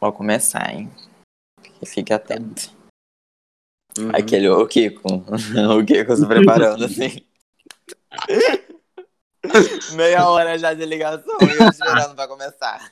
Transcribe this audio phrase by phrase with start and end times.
[0.00, 0.90] Vou começar, hein?
[1.84, 2.74] Fique atento.
[3.98, 4.08] Uhum.
[4.14, 5.06] Aquele, o Kiko.
[5.78, 7.22] o Kiko se preparando, assim.
[9.94, 12.90] Meia hora já de ligação e eu esperando pra começar.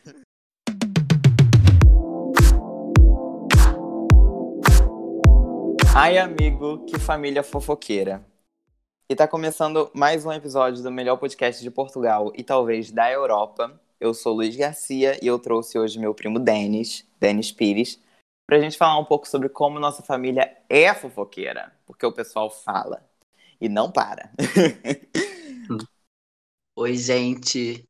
[5.97, 8.23] Ai, amigo, que família fofoqueira.
[9.09, 13.81] E tá começando mais um episódio do melhor podcast de Portugal e talvez da Europa.
[14.01, 18.01] Eu sou Luiz Garcia e eu trouxe hoje meu primo Denis, Denis Pires,
[18.47, 23.05] pra gente falar um pouco sobre como nossa família é fofoqueira, porque o pessoal fala
[23.61, 24.33] e não para.
[26.77, 27.85] Oi, gente.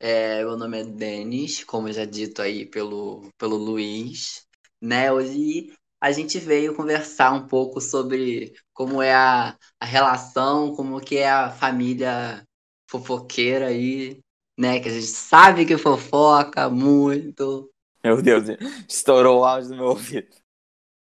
[0.00, 4.46] É, meu nome é Denis, como já dito aí pelo, pelo Luiz,
[4.80, 5.12] né?
[5.12, 11.18] Hoje a gente veio conversar um pouco sobre como é a, a relação, como que
[11.18, 12.42] é a família
[12.88, 14.18] fofoqueira aí
[14.58, 14.80] né?
[14.80, 17.70] Que a gente sabe que fofoca muito.
[18.04, 18.44] Meu Deus,
[18.88, 20.36] estourou o áudio do meu ouvido.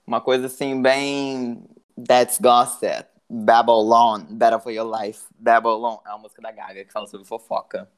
[0.06, 1.62] Uma coisa assim, bem.
[2.06, 3.06] That's Gossip.
[3.30, 5.26] Babylon, Better for Your Life.
[5.38, 7.90] Babylon é uma música da Gaga que fala sobre fofoca.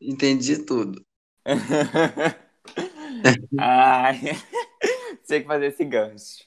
[0.00, 1.04] Entendi tudo.
[3.58, 4.20] Ai,
[5.24, 6.44] tinha que fazer esse gancho.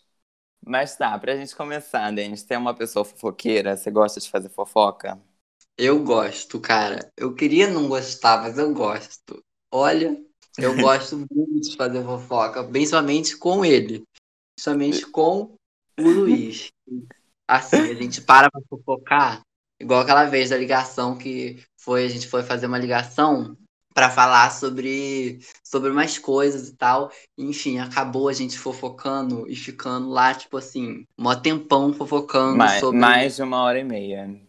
[0.66, 3.76] Mas tá, pra gente começar, Denis, tem uma pessoa fofoqueira?
[3.78, 5.20] Você gosta de fazer fofoca?
[5.80, 7.10] Eu gosto, cara.
[7.16, 9.42] Eu queria não gostar, mas eu gosto.
[9.72, 10.22] Olha,
[10.58, 14.04] eu gosto muito de fazer fofoca, principalmente com ele.
[14.54, 15.56] Principalmente com
[15.98, 16.70] o Luiz.
[17.48, 19.42] Assim, a gente para pra fofocar,
[19.80, 23.58] igual aquela vez da ligação que foi, a gente foi fazer uma ligação
[23.94, 27.10] para falar sobre, sobre umas coisas e tal.
[27.38, 33.00] Enfim, acabou a gente fofocando e ficando lá, tipo assim, mó tempão fofocando mais, sobre.
[33.00, 34.48] Mais de uma hora e meia.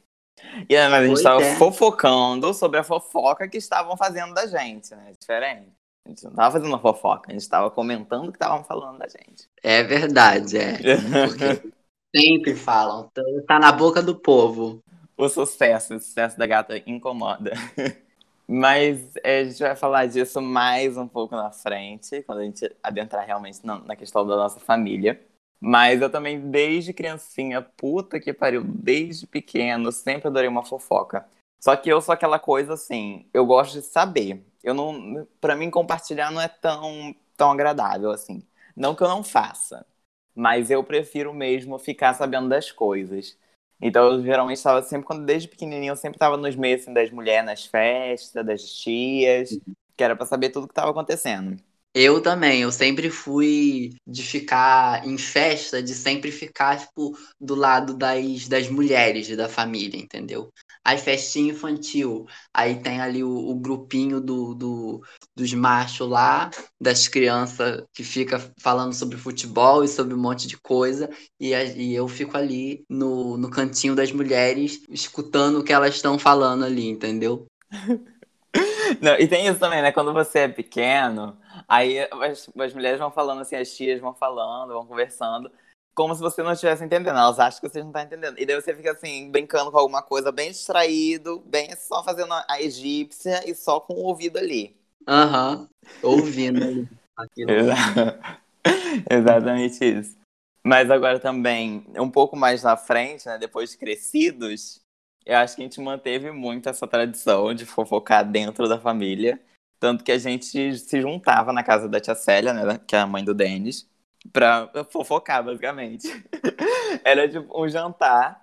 [0.69, 1.55] E mas a gente estava é.
[1.56, 5.12] fofocando sobre a fofoca que estavam fazendo da gente, né?
[5.19, 5.72] Diferente.
[6.05, 8.98] A gente não estava fazendo uma fofoca, a gente estava comentando o que estavam falando
[8.98, 9.48] da gente.
[9.62, 10.78] É verdade, é.
[11.27, 11.72] Porque
[12.14, 13.08] sempre falam,
[13.46, 14.83] tá na boca do povo.
[15.16, 17.52] O sucesso, o sucesso da gata incomoda.
[18.48, 22.74] Mas é, a gente vai falar disso mais um pouco na frente, quando a gente
[22.83, 25.20] adentrar realmente na, na questão da nossa família.
[25.60, 31.26] Mas eu também, desde criancinha, puta que pariu, desde pequeno, sempre adorei uma fofoca.
[31.60, 34.42] Só que eu sou aquela coisa assim, eu gosto de saber.
[34.62, 38.42] Eu não, para mim compartilhar não é tão tão agradável assim.
[38.76, 39.86] Não que eu não faça,
[40.34, 43.36] mas eu prefiro mesmo ficar sabendo das coisas.
[43.80, 47.10] Então eu geralmente estava sempre quando desde pequenininho eu sempre estava nos meios assim, das
[47.10, 49.58] mulheres nas festas, das tias,
[49.96, 51.56] que era para saber tudo que estava acontecendo.
[51.92, 57.95] Eu também, eu sempre fui de ficar em festa, de sempre ficar, tipo, do lado
[57.96, 60.52] das, das mulheres da família, entendeu?
[60.84, 65.01] Aí festinha infantil, aí tem ali o, o grupinho do, do,
[65.36, 66.48] dos machos lá,
[66.80, 71.64] das crianças que fica falando sobre futebol e sobre um monte de coisa, e, a,
[71.64, 76.64] e eu fico ali no, no cantinho das mulheres, escutando o que elas estão falando
[76.64, 77.46] ali, entendeu?
[79.01, 79.92] Não, e tem isso também, né?
[79.92, 81.36] Quando você é pequeno,
[81.70, 85.51] aí as, as mulheres vão falando assim, as tias vão falando, vão conversando,
[85.95, 87.17] como se você não estivesse entendendo.
[87.17, 88.39] Elas acham que você não está entendendo.
[88.39, 92.61] E daí você fica assim, brincando com alguma coisa, bem distraído, bem só fazendo a
[92.61, 94.77] egípcia e só com o ouvido ali.
[95.07, 95.69] Aham,
[96.03, 96.11] uhum.
[96.11, 96.89] ouvindo ali.
[99.11, 100.19] Exatamente isso.
[100.64, 104.81] Mas agora também, um pouco mais na frente, né, depois de crescidos,
[105.25, 109.41] eu acho que a gente manteve muito essa tradição de fofocar dentro da família.
[109.80, 113.07] Tanto que a gente se juntava na casa da tia Célia, né, que é a
[113.07, 113.89] mãe do Denis,
[114.33, 116.07] pra fofocar, basicamente.
[117.02, 118.40] Era tipo um jantar,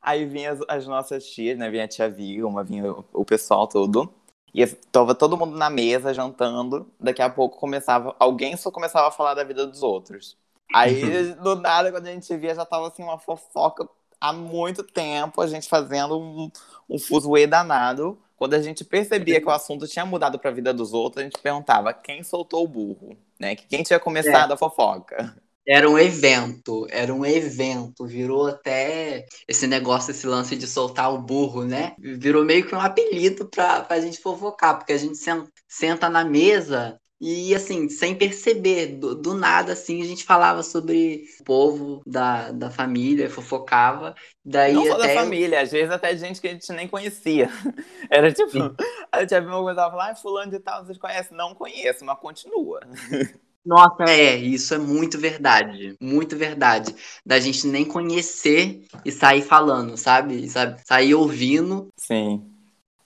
[0.00, 3.68] aí vinha as, as, nossas tias, né, vinha a tia Vilma, vinha o, o pessoal
[3.68, 4.12] todo.
[4.54, 9.12] E tava todo mundo na mesa jantando, daqui a pouco começava, alguém só começava a
[9.12, 10.38] falar da vida dos outros.
[10.74, 13.86] Aí, do nada, quando a gente via, já tava assim uma fofoca
[14.20, 16.50] há muito tempo a gente fazendo um,
[16.88, 18.18] um fuzuê danado.
[18.38, 21.24] Quando a gente percebia que o assunto tinha mudado para a vida dos outros, a
[21.24, 23.56] gente perguntava quem soltou o burro, né?
[23.56, 24.54] Quem tinha começado é.
[24.54, 25.36] a fofoca.
[25.66, 31.20] Era um evento, era um evento, virou até esse negócio, esse lance de soltar o
[31.20, 31.94] burro, né?
[31.98, 35.18] Virou meio que um apelido para a gente fofocar, porque a gente
[35.66, 41.24] senta na mesa e assim, sem perceber, do, do, nada, assim, a gente falava sobre
[41.40, 44.14] o povo da, da família, fofocava.
[44.44, 45.14] Daí Não até...
[45.14, 47.48] da família, às vezes até gente que a gente nem conhecia.
[48.08, 48.74] Era tipo, Sim.
[49.10, 51.36] a gente havia uma coisa falar, ah, fulano de tal, vocês conhecem?
[51.36, 52.80] Não conheço, mas continua.
[53.68, 55.94] Nossa, é, isso é muito verdade.
[56.00, 56.94] Muito verdade.
[57.26, 60.48] Da gente nem conhecer e sair falando, sabe?
[60.48, 60.80] sabe?
[60.86, 61.88] Sair ouvindo.
[61.98, 62.47] Sim.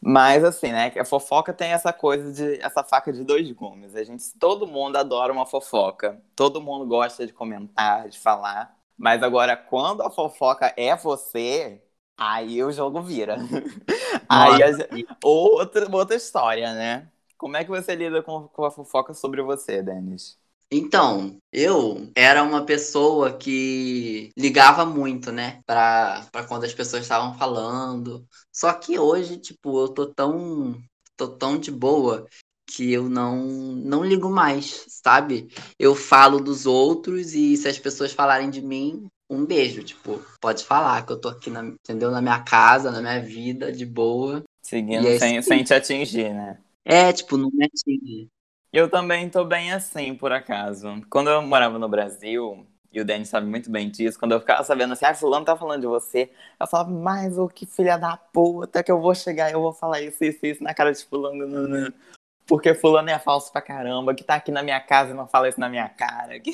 [0.05, 0.91] Mas assim, né?
[0.91, 3.95] que A fofoca tem essa coisa de essa faca de dois gumes.
[3.95, 6.21] A gente, todo mundo adora uma fofoca.
[6.35, 8.77] Todo mundo gosta de comentar, de falar.
[8.97, 11.81] Mas agora, quando a fofoca é você,
[12.17, 13.47] aí o jogo vira.
[14.29, 17.11] aí a gente- outra, outra história, né?
[17.39, 20.41] Como é que você lida com, com a fofoca sobre você, Denis?
[20.75, 27.37] Então, eu era uma pessoa que ligava muito, né, pra, pra quando as pessoas estavam
[27.37, 28.27] falando.
[28.51, 30.75] Só que hoje, tipo, eu tô tão,
[31.15, 32.27] tô tão de boa
[32.67, 35.49] que eu não, não ligo mais, sabe?
[35.79, 40.65] Eu falo dos outros e se as pessoas falarem de mim, um beijo, tipo, pode
[40.65, 42.11] falar que eu tô aqui, na, entendeu?
[42.11, 44.43] Na minha casa, na minha vida, de boa.
[44.63, 46.59] Seguindo é sem, sem te atingir, né?
[46.83, 48.29] É, tipo, não me atinge.
[48.73, 51.03] Eu também tô bem assim, por acaso.
[51.11, 54.65] Quando eu morava no Brasil, e o Denis sabe muito bem disso, quando eu ficava
[54.65, 58.17] sabendo assim, ah, fulano tá falando de você, eu falava, mas o que filha da
[58.17, 61.05] puta que eu vou chegar e eu vou falar isso, isso, isso na cara de
[61.05, 61.47] fulano.
[61.47, 61.93] não, não.
[62.47, 65.49] Porque fulano é falso pra caramba, que tá aqui na minha casa e não fala
[65.49, 66.41] isso na minha cara.
[66.41, 66.53] Que...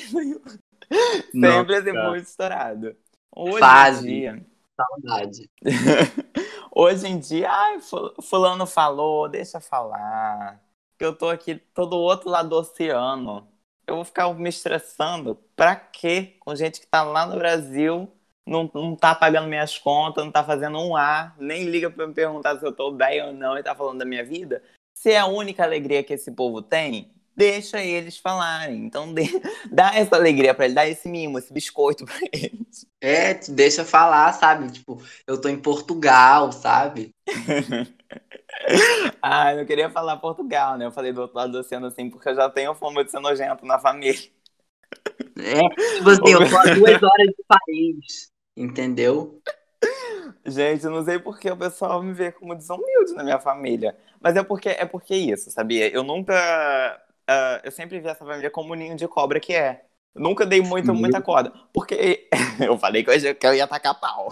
[1.31, 2.95] Sempre assim, muito estourado.
[3.35, 4.07] Hoje Fase.
[4.07, 4.45] dia,
[4.75, 5.49] Saudade.
[6.71, 10.59] Hoje em dia, ai, fu- fulano falou, deixa falar.
[10.99, 13.47] Que eu tô aqui todo outro lado do oceano.
[13.87, 15.35] Eu vou ficar me estressando.
[15.55, 16.35] Pra quê?
[16.41, 18.11] Com gente que tá lá no Brasil,
[18.45, 22.13] não, não tá pagando minhas contas, não tá fazendo um A, nem liga pra me
[22.13, 24.61] perguntar se eu tô bem ou não e tá falando da minha vida.
[24.93, 28.83] Se é a única alegria que esse povo tem, deixa eles falarem.
[28.85, 29.41] Então dê-
[29.71, 32.85] dá essa alegria pra eles, dá esse mimo, esse biscoito pra eles.
[32.99, 34.69] É, te deixa falar, sabe?
[34.69, 37.15] Tipo, eu tô em Portugal, sabe?
[39.21, 40.85] Ah, eu não queria falar Portugal, né?
[40.85, 43.19] Eu falei do outro lado do oceano assim, porque eu já tenho fama de ser
[43.19, 44.19] nojento na família.
[45.37, 45.59] É,
[45.95, 49.41] tipo assim, eu tô a duas horas de Paris, entendeu?
[50.45, 53.95] Gente, eu não sei porque o pessoal me vê como desumilde na minha família.
[54.19, 55.89] Mas é porque é porque isso, sabia?
[55.93, 56.33] Eu nunca.
[57.27, 59.85] ah, eu sempre vi essa família como o ninho de cobra que é.
[60.15, 60.99] Eu nunca dei muito, Sim.
[60.99, 61.53] muita corda.
[61.73, 62.27] Porque
[62.59, 64.29] eu falei que eu, ia- que eu ia tacar pau.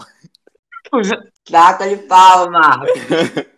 [1.44, 2.90] Trata de pau, Marcos.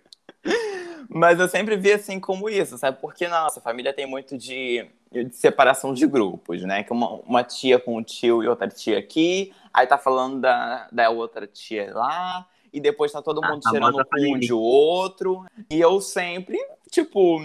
[1.12, 2.98] Mas eu sempre vi assim como isso, sabe?
[3.00, 6.84] Porque na nossa família tem muito de, de separação de grupos, né?
[6.84, 10.88] Que uma, uma tia com um tio e outra tia aqui, aí tá falando da,
[10.92, 15.44] da outra tia lá, e depois tá todo Ah, mundo a tirando um de outro.
[15.68, 16.56] E eu sempre,
[16.88, 17.40] tipo,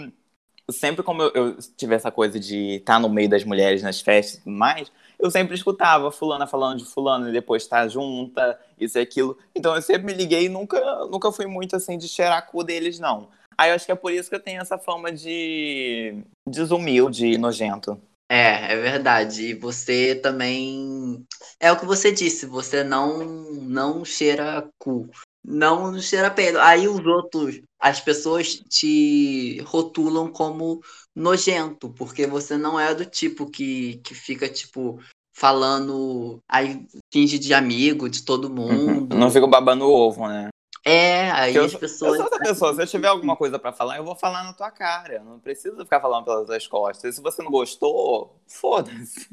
[0.70, 4.36] sempre como eu, eu tive essa coisa de estar no meio das mulheres nas festas
[4.40, 8.98] e tudo mais, eu sempre escutava fulana falando de fulano e depois tá junta, isso
[8.98, 9.36] e aquilo.
[9.54, 13.00] Então eu sempre me liguei e nunca, nunca fui muito assim de cheirar cu deles,
[13.00, 13.28] não.
[13.58, 17.38] Aí eu acho que é por isso que eu tenho essa fama de desumilde e
[17.38, 18.00] nojento.
[18.28, 19.50] É, é verdade.
[19.50, 21.24] E você também.
[21.60, 25.08] É o que você disse, você não, não cheira cu.
[25.44, 26.58] Não cheira peido.
[26.58, 30.82] Aí os outros, as pessoas te rotulam como
[31.14, 34.98] nojento, porque você não é do tipo que, que fica, tipo,
[35.32, 36.40] falando.
[36.48, 39.16] Aí finge de amigo de todo mundo.
[39.16, 40.48] Não fico babando o ovo, né?
[40.86, 42.18] É, aí Porque as pessoas.
[42.20, 44.52] Eu sou essa pessoa, se eu tiver alguma coisa pra falar, eu vou falar na
[44.52, 45.20] tua cara.
[45.22, 47.14] Não preciso ficar falando pelas tuas costas.
[47.16, 49.28] Se você não gostou, foda-se.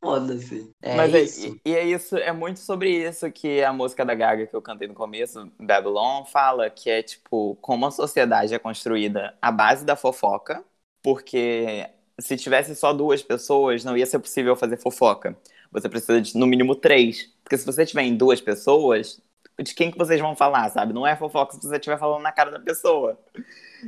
[0.00, 0.74] Foda-se.
[0.82, 1.38] É Mas é- isso.
[1.38, 4.62] e, e é isso, é muito sobre isso que a música da Gaga que eu
[4.62, 9.84] cantei no começo, Babylon, fala, que é tipo, como a sociedade é construída à base
[9.84, 10.64] da fofoca,
[11.02, 11.86] porque
[12.18, 15.36] se tivesse só duas pessoas, não ia ser possível fazer fofoca.
[15.70, 17.26] Você precisa de no mínimo três.
[17.44, 19.20] Porque se você tiver em duas pessoas,
[19.62, 20.92] de quem que vocês vão falar, sabe?
[20.92, 23.18] Não é fofoca se você estiver falando na cara da pessoa.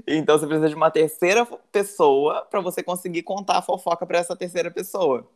[0.06, 4.36] Então você precisa de uma terceira pessoa para você conseguir contar a fofoca para essa
[4.36, 5.26] terceira pessoa.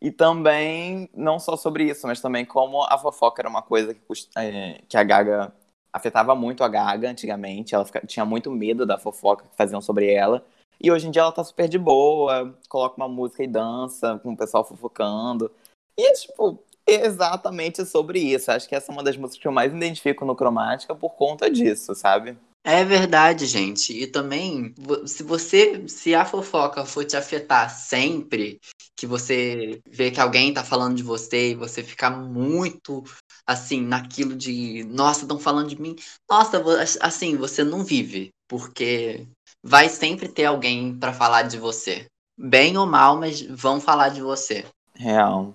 [0.00, 4.00] E também, não só sobre isso, mas também como a fofoca era uma coisa que,
[4.36, 5.52] é, que a Gaga
[5.92, 7.74] afetava muito a Gaga antigamente.
[7.74, 10.44] Ela fica- tinha muito medo da fofoca que faziam sobre ela.
[10.80, 14.32] E hoje em dia ela tá super de boa, coloca uma música e dança com
[14.32, 15.48] o pessoal fofocando.
[15.96, 16.58] E é tipo,
[16.94, 18.50] exatamente sobre isso.
[18.50, 21.50] Acho que essa é uma das músicas que eu mais identifico no Cromática por conta
[21.50, 22.36] disso, sabe?
[22.64, 23.92] É verdade, gente.
[23.92, 24.72] E também,
[25.04, 28.60] se você, se a fofoca for te afetar sempre,
[28.96, 33.02] que você vê que alguém tá falando de você e você ficar muito
[33.44, 35.96] assim naquilo de, nossa, estão falando de mim.
[36.30, 36.62] Nossa,
[37.00, 39.26] assim, você não vive, porque
[39.60, 42.06] vai sempre ter alguém pra falar de você.
[42.38, 44.64] Bem ou mal, mas vão falar de você.
[44.94, 45.52] Real.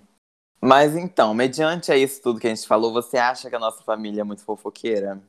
[0.61, 3.83] Mas então, mediante a isso tudo que a gente falou, você acha que a nossa
[3.83, 5.21] família é muito fofoqueira?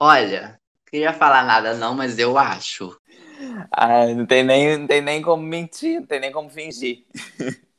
[0.00, 2.98] Olha, queria falar nada não, mas eu acho.
[3.70, 7.04] Ah, não tem nem, não tem nem como mentir, não tem nem como fingir.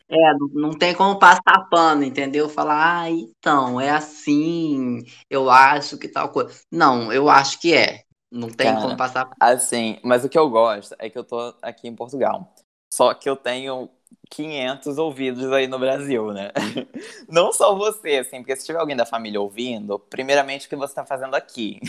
[0.10, 2.48] É, não, tem como passar pano, entendeu?
[2.48, 6.62] Falar, ah, então, é assim, eu acho que tal coisa.
[6.72, 8.04] Não, eu acho que é.
[8.32, 9.30] Não tem Cara, como passar.
[9.40, 12.54] Assim, mas o que eu gosto é que eu tô aqui em Portugal.
[12.94, 13.90] Só que eu tenho
[14.30, 16.52] 500 ouvidos aí no Brasil, né?
[17.30, 20.94] Não só você, assim, porque se tiver alguém da família ouvindo, primeiramente o que você
[20.94, 21.80] tá fazendo aqui.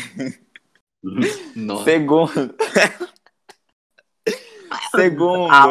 [1.54, 1.84] Nossa.
[1.84, 2.54] Segundo.
[4.94, 5.50] Segundo.
[5.50, 5.66] Ah.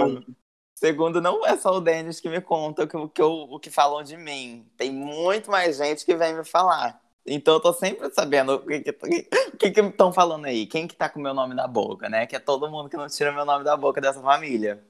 [0.76, 3.60] Segundo, não é só o Denis que me conta o que, o que, eu- o
[3.60, 4.66] que falam de mim.
[4.78, 7.02] Tem muito mais gente que vem me falar.
[7.26, 10.66] Então eu tô sempre sabendo o que que o que que estão falando aí.
[10.68, 12.28] Quem que tá com o meu nome na boca, né?
[12.28, 14.82] Que é todo mundo que não tira meu nome da boca dessa família.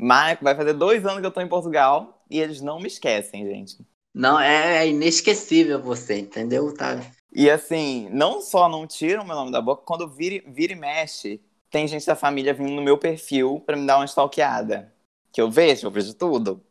[0.00, 3.44] Mas vai fazer dois anos que eu tô em Portugal e eles não me esquecem,
[3.44, 3.78] gente.
[4.14, 6.72] Não, é, é inesquecível você, entendeu?
[6.72, 7.00] Tá.
[7.32, 11.40] E assim, não só não tiram meu nome da boca, quando vira, vira e mexe,
[11.68, 14.92] tem gente da família vindo no meu perfil pra me dar uma stalkeada.
[15.32, 16.62] Que eu vejo, eu vejo tudo.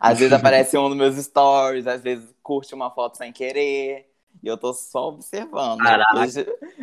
[0.00, 4.10] Às vezes aparece um dos meus stories, às vezes curte uma foto sem querer.
[4.42, 5.78] E eu tô só observando.
[5.78, 6.18] Caraca.
[6.18, 6.36] Eles,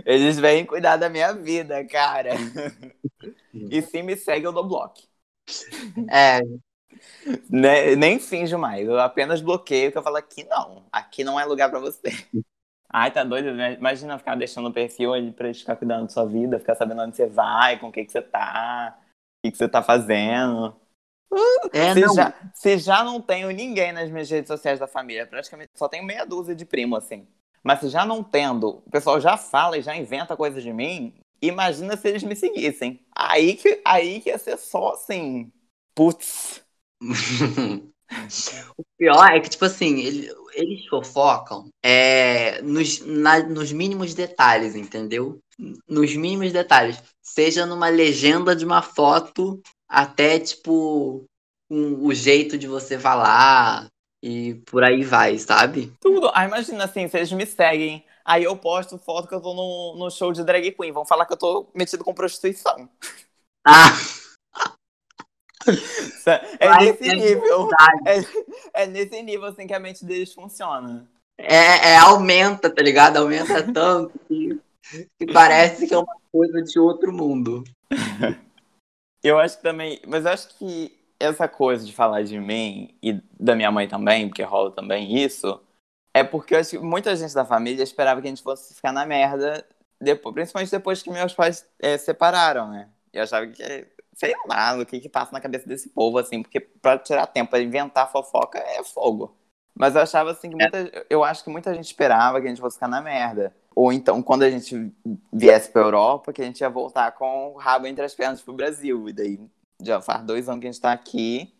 [0.05, 2.31] eles vêm cuidar da minha vida, cara.
[3.53, 5.01] E se me segue, eu dou bloco.
[6.09, 6.41] É,
[7.49, 8.87] Ne- nem finjo mais.
[8.87, 10.83] Eu apenas bloqueio que eu falo aqui não.
[10.91, 12.01] Aqui não é lugar pra você.
[12.89, 13.53] Ai, tá doido?
[13.53, 13.73] né?
[13.75, 17.01] Imagina ficar deixando o perfil ali pra eles ficar cuidando da sua vida, ficar sabendo
[17.01, 20.75] onde você vai, com o que, que você tá, o que, que você tá fazendo.
[21.71, 22.13] é se, não.
[22.13, 26.03] já, se já não tenho ninguém nas minhas redes sociais da família, praticamente só tenho
[26.03, 27.25] meia dúzia de primo, assim.
[27.63, 31.13] Mas se já não tendo, o pessoal já fala e já inventa coisas de mim,
[31.41, 33.05] imagina se eles me seguissem.
[33.15, 35.51] Aí que, aí que ia ser só assim.
[35.95, 36.63] Putz.
[38.77, 44.75] o pior é que, tipo assim, ele- eles fofocam é, nos, na- nos mínimos detalhes,
[44.75, 45.39] entendeu?
[45.87, 47.01] Nos mínimos detalhes.
[47.21, 51.25] Seja numa legenda de uma foto, até, tipo,
[51.69, 53.87] um- o jeito de você falar
[54.21, 55.93] e por aí vai, sabe?
[55.99, 56.29] Tudo.
[56.33, 59.95] Ah, imagina assim, se eles me seguem, aí eu posto foto que eu tô no,
[59.97, 60.91] no show de drag queen.
[60.91, 62.89] Vão falar que eu tô metido com prostituição.
[63.65, 63.91] Ah,
[66.59, 67.69] É Vai nesse nível.
[68.05, 71.07] É, é nesse nível assim que a mente deles funciona.
[71.37, 73.17] É, é, aumenta, tá ligado?
[73.17, 74.59] Aumenta tanto que,
[75.19, 77.63] que parece que é uma coisa de outro mundo.
[79.23, 79.99] Eu acho que também.
[80.07, 84.27] Mas eu acho que essa coisa de falar de mim e da minha mãe também,
[84.27, 85.61] porque rola também isso,
[86.13, 88.91] é porque eu acho que muita gente da família esperava que a gente fosse ficar
[88.91, 89.65] na merda,
[89.99, 92.89] depois, principalmente depois que meus pais é, separaram, né?
[93.13, 96.59] Eu achava que, sei lá, o que que passa na cabeça desse povo, assim, porque
[96.59, 99.37] pra tirar tempo, pra inventar fofoca é fogo.
[99.73, 102.61] Mas eu achava assim que muita, eu acho que muita gente esperava que a gente
[102.61, 103.55] fosse ficar na merda.
[103.73, 104.93] Ou então, quando a gente
[105.31, 108.53] viesse pra Europa, que a gente ia voltar com o rabo entre as pernas pro
[108.53, 109.07] Brasil.
[109.07, 109.39] E daí
[109.81, 111.53] já faz dois anos que a gente tá aqui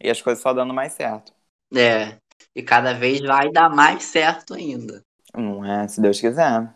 [0.00, 1.32] e as coisas só dando mais certo.
[1.74, 2.16] É.
[2.54, 5.02] E cada vez vai dar mais certo ainda.
[5.34, 5.86] Não é?
[5.88, 6.72] Se Deus quiser.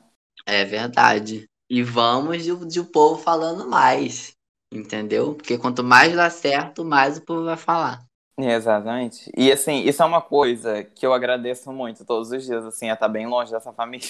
[0.47, 1.49] É verdade.
[1.69, 4.33] E vamos de, de o povo falando mais.
[4.73, 5.35] Entendeu?
[5.35, 8.05] Porque quanto mais dá certo, mais o povo vai falar.
[8.39, 9.31] Exatamente.
[9.37, 12.93] E assim, isso é uma coisa que eu agradeço muito todos os dias, assim, é
[12.93, 14.09] estar bem longe dessa família.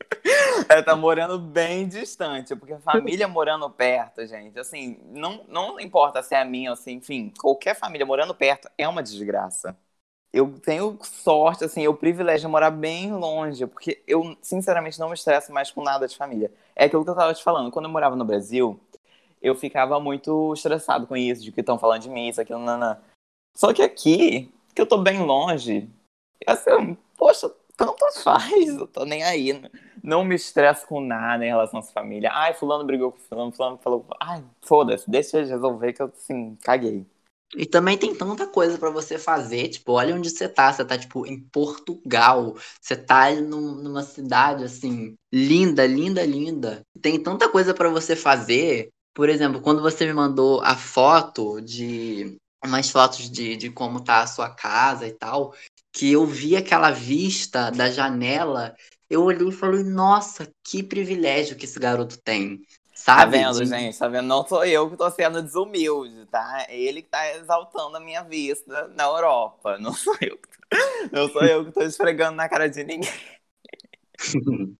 [0.68, 6.34] É estar morando bem distante, porque família morando perto, gente, assim, não, não importa se
[6.34, 9.76] é a minha ou se, enfim, qualquer família morando perto é uma desgraça.
[10.32, 15.14] Eu tenho sorte, assim, eu privilégio de morar bem longe, porque eu, sinceramente, não me
[15.14, 16.50] estresso mais com nada de família.
[16.74, 18.80] É aquilo que eu tava te falando, quando eu morava no Brasil,
[19.42, 22.98] eu ficava muito estressado com isso, de que estão falando de mim, isso, aquilo, nanã.
[23.54, 25.90] Só que aqui, que eu tô bem longe,
[26.46, 29.60] assim, poxa, tanto faz, eu tô nem aí.
[30.02, 32.30] Não me estresso com nada em relação à família.
[32.32, 34.06] Ai, fulano brigou com fulano, fulano falou.
[34.20, 37.06] Ai, foda-se, deixa eles resolver que eu, assim, caguei.
[37.54, 40.96] E também tem tanta coisa pra você fazer, tipo, olha onde você tá, você tá,
[40.98, 46.80] tipo, em Portugal, você tá num- numa cidade, assim, linda, linda, linda.
[47.02, 52.36] Tem tanta coisa pra você fazer, por exemplo, quando você me mandou a foto de,
[52.64, 55.54] umas fotos de, de como tá a sua casa e tal,
[55.92, 58.74] que eu vi aquela vista da janela,
[59.10, 62.62] eu olhei e falei, nossa, que privilégio que esse garoto tem,
[63.04, 63.38] Tá sabe?
[63.38, 63.98] vendo, De- gente?
[63.98, 64.26] Tá vendo?
[64.26, 66.64] Não sou eu que tô sendo desumilde, tá?
[66.68, 69.76] É ele que tá exaltando a minha vista na Europa.
[69.80, 70.36] Não sou eu.
[70.38, 73.10] que- Não sou eu que tô esfregando na cara de ninguém.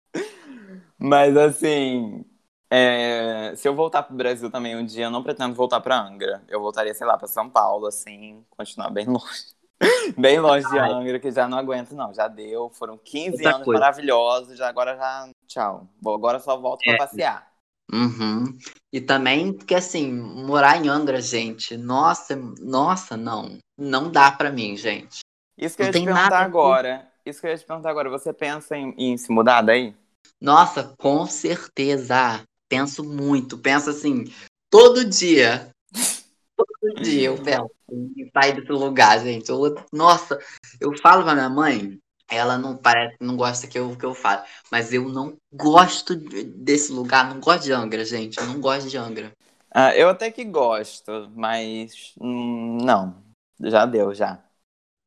[0.99, 2.25] Mas assim,
[2.71, 6.43] é, se eu voltar pro Brasil também um dia, eu não pretendo voltar pra Angra.
[6.49, 9.52] Eu voltaria, sei lá, pra São Paulo, assim, continuar bem longe.
[10.17, 12.14] Bem longe de Angra, que já não aguento, não.
[12.14, 12.71] Já deu.
[12.71, 13.81] Foram 15 Outra anos coisa.
[13.81, 15.29] maravilhosos, já agora já.
[15.49, 15.88] Tchau.
[16.00, 16.97] Vou- Agora só volto pra É.
[16.99, 17.51] passear.
[17.92, 18.56] Uhum.
[18.92, 24.76] E também porque assim, morar em Angra, gente, nossa, nossa, não, não dá pra mim,
[24.76, 25.20] gente.
[25.58, 27.12] Isso que eu Não ia te perguntar agora.
[27.25, 28.08] Isso que eu ia te perguntar agora.
[28.11, 29.94] Você pensa em, em se mudar daí?
[30.40, 32.42] Nossa, com certeza.
[32.68, 33.58] Penso muito.
[33.58, 34.25] Penso assim,
[34.70, 35.70] todo dia.
[36.54, 39.49] Todo dia eu penso em sair desse lugar, gente.
[39.49, 40.38] Eu- nossa,
[40.80, 41.99] eu falo pra minha mãe,
[42.32, 44.42] ela não parece, não gosta que eu, que eu falo.
[44.70, 48.38] Mas eu não gosto de- desse lugar, não gosto de Angra, gente.
[48.38, 49.32] Eu não gosto de Angra.
[49.70, 53.22] Ah, eu até que gosto, mas hum, não.
[53.60, 54.42] Já deu, já.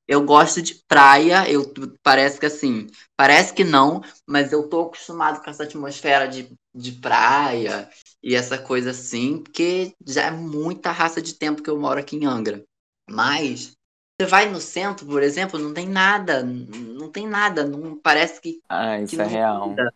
[0.08, 1.63] Eu gosto de praia, eu
[2.03, 2.86] parece que assim,
[3.17, 7.89] parece que não, mas eu tô acostumado com essa atmosfera de, de praia
[8.22, 12.15] e essa coisa assim, porque já é muita raça de tempo que eu moro aqui
[12.17, 12.63] em Angra.
[13.10, 13.74] Mas
[14.20, 18.62] você vai no centro, por exemplo, não tem nada, não tem nada, não parece que,
[18.70, 19.70] Ah, que isso não é real.
[19.70, 19.94] nada.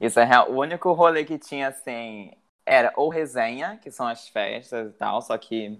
[0.00, 0.50] Isso é real.
[0.50, 2.32] O único rolê que tinha, assim,
[2.64, 5.78] era ou resenha, que são as festas e tal, só que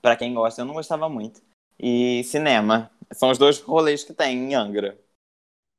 [0.00, 1.42] pra quem gosta, eu não gostava muito.
[1.78, 2.90] E cinema.
[3.12, 4.98] São os dois rolês que tem em Angra.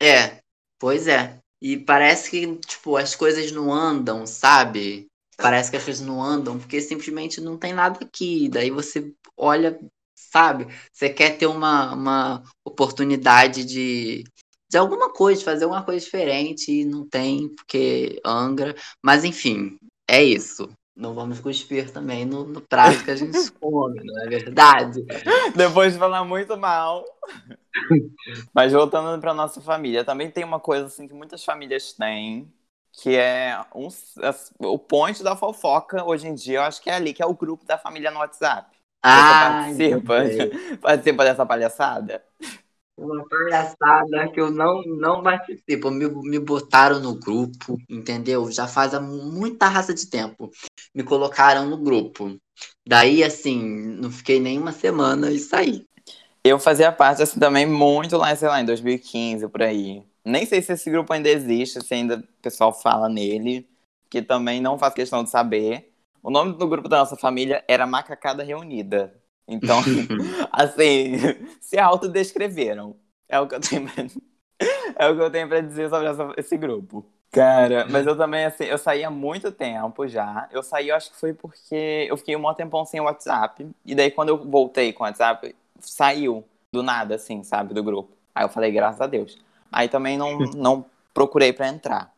[0.02, 0.42] É,
[0.78, 1.40] pois é.
[1.62, 5.08] E parece que, tipo, as coisas não andam, sabe?
[5.38, 8.50] Parece que as coisas não andam porque simplesmente não tem nada aqui.
[8.50, 9.80] Daí você olha,
[10.32, 10.68] sabe?
[10.92, 14.24] Você quer ter uma, uma oportunidade de,
[14.70, 18.76] de alguma coisa, de fazer alguma coisa diferente e não tem, porque Angra.
[19.02, 19.78] Mas enfim,
[20.08, 20.70] é isso.
[20.96, 25.04] Não vamos cuspir também no, no prato que a gente come, não é verdade?
[25.56, 27.04] Depois de falar muito mal.
[28.54, 32.52] Mas voltando pra nossa família, também tem uma coisa assim que muitas famílias têm,
[32.92, 33.88] que é um,
[34.60, 37.34] o point da fofoca hoje em dia, eu acho que é ali, que é o
[37.34, 38.70] grupo da família no WhatsApp.
[39.12, 40.14] Você Ah, participa,
[40.82, 42.24] participa dessa palhaçada?
[42.96, 45.90] Uma palhaçada que eu não, não participo.
[45.90, 48.52] Me, me botaram no grupo, entendeu?
[48.52, 50.52] Já faz muita raça de tempo.
[50.94, 52.38] Me colocaram no grupo.
[52.88, 53.60] Daí, assim,
[54.00, 55.86] não fiquei nem uma semana e saí.
[56.44, 60.04] Eu fazia parte, assim, também muito lá, sei lá, em 2015, por aí.
[60.26, 63.68] Nem sei se esse grupo ainda existe, se ainda o pessoal fala nele,
[64.10, 65.93] que também não faço questão de saber.
[66.24, 69.14] O nome do grupo da nossa família era Macacada Reunida.
[69.48, 69.82] Então,
[70.52, 71.18] assim,
[71.62, 72.96] se autodescreveram.
[73.30, 74.04] É o que eu tenho pra,
[74.98, 77.06] é o que eu tenho pra dizer sobre essa- esse grupo.
[77.32, 80.48] Cara, mas eu também, assim, eu saí há muito tempo já.
[80.52, 83.68] Eu saí, eu acho que foi porque eu fiquei um maior tempão sem WhatsApp.
[83.84, 88.12] E daí, quando eu voltei com o WhatsApp, saiu do nada, assim, sabe, do grupo.
[88.36, 89.40] Aí eu falei, graças a Deus.
[89.72, 92.13] Aí também não, não procurei pra entrar.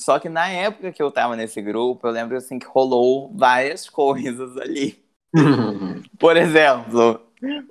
[0.00, 3.88] Só que na época que eu tava nesse grupo, eu lembro, assim, que rolou várias
[3.88, 5.02] coisas ali.
[6.18, 7.20] Por exemplo,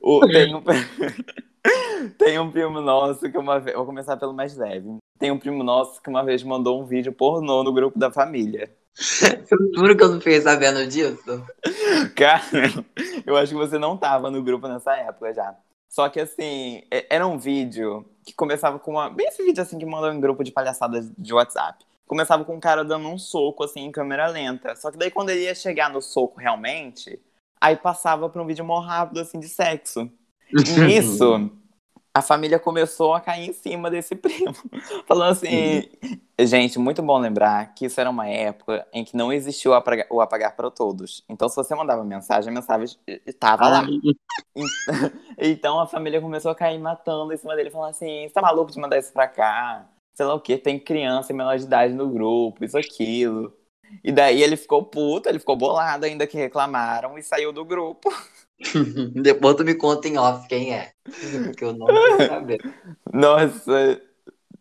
[0.02, 0.62] o- tem, um,
[2.18, 3.76] tem um primo nosso que uma vez.
[3.76, 4.98] Vou começar pelo mais leve.
[5.20, 8.70] Tem um primo nosso que uma vez mandou um vídeo pornô no grupo da família.
[9.50, 11.44] Eu juro que eu não fiquei sabendo disso.
[12.16, 12.42] Cara,
[13.26, 15.56] eu acho que você não tava no grupo nessa época já.
[15.90, 19.10] Só que assim, é- era um vídeo que começava com uma.
[19.10, 21.84] Bem esse vídeo assim que mandam em grupo de palhaçadas de WhatsApp.
[22.08, 24.76] Começava com um cara dando um soco assim em câmera lenta.
[24.76, 27.20] Só que daí quando ele ia chegar no soco realmente,
[27.60, 30.10] aí passava pra um vídeo mó rápido assim de sexo.
[30.88, 31.52] Nisso,
[32.18, 34.56] a família começou a cair em cima desse primo.
[35.06, 35.84] Falando assim.
[36.40, 40.08] Gente, muito bom lembrar que isso era uma época em que não existiu o apagar,
[40.10, 41.24] o apagar para todos.
[41.28, 43.84] Então, se você mandava mensagem, a mensagem estava lá.
[45.40, 48.72] Então a família começou a cair matando em cima dele, falando assim: você tá maluco
[48.72, 49.88] de mandar isso pra cá?
[50.18, 53.56] Sei lá o que, tem criança e menor de idade no grupo, isso, aquilo.
[54.04, 58.10] E daí ele ficou puto, ele ficou bolado ainda que reclamaram e saiu do grupo.
[59.14, 60.92] Depois tu me conta em off quem é.
[61.44, 62.58] Porque eu não quero saber.
[63.14, 64.02] Nossa,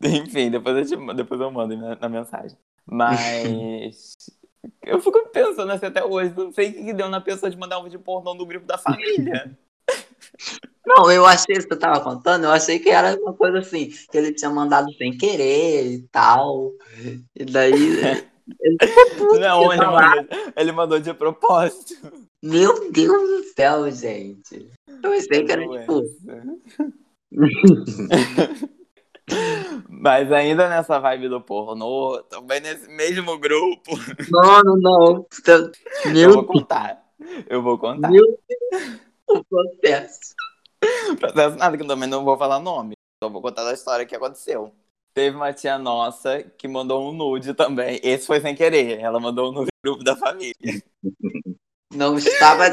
[0.03, 2.55] enfim, depois eu, te, depois eu mando na, na mensagem.
[2.85, 4.15] Mas
[4.85, 7.57] eu fico pensando assim até hoje, não sei o que que deu na pessoa de
[7.57, 9.57] mandar um vídeo pornô no grupo da família.
[10.87, 13.91] Não, eu achei isso que eu tava contando, eu achei que era uma coisa assim,
[14.09, 16.71] que ele tinha mandado sem querer e tal.
[17.35, 17.73] E daí.
[18.61, 18.77] Ele
[19.41, 20.15] Não, que ele lá.
[20.15, 21.95] mandou, ele mandou de propósito.
[22.41, 24.71] Meu Deus do céu, gente.
[25.03, 26.01] Eu pensei que era tipo.
[29.89, 33.91] Mas ainda nessa vibe do pornô, também nesse mesmo grupo,
[34.31, 35.25] Não, não, não.
[36.05, 37.03] eu Meu vou contar.
[37.49, 38.09] Eu vou contar.
[38.09, 38.91] Meu Deus,
[39.27, 40.33] o processo.
[41.19, 42.93] Processo nada, que eu também não vou falar nome.
[43.23, 44.73] Só vou contar a história que aconteceu.
[45.13, 47.99] Teve uma tia nossa que mandou um nude também.
[48.03, 48.99] Esse foi sem querer.
[48.99, 50.53] Ela mandou um nude no grupo da família.
[51.93, 52.65] Não estava.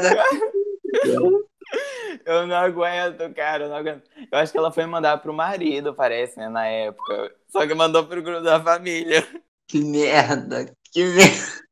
[2.25, 3.65] Eu não aguento, cara.
[3.65, 4.03] Eu, não aguento.
[4.31, 7.33] eu acho que ela foi mandar pro marido, parece, né, na época.
[7.47, 9.25] Só que mandou pro grupo da família.
[9.67, 11.65] Que merda, que merda.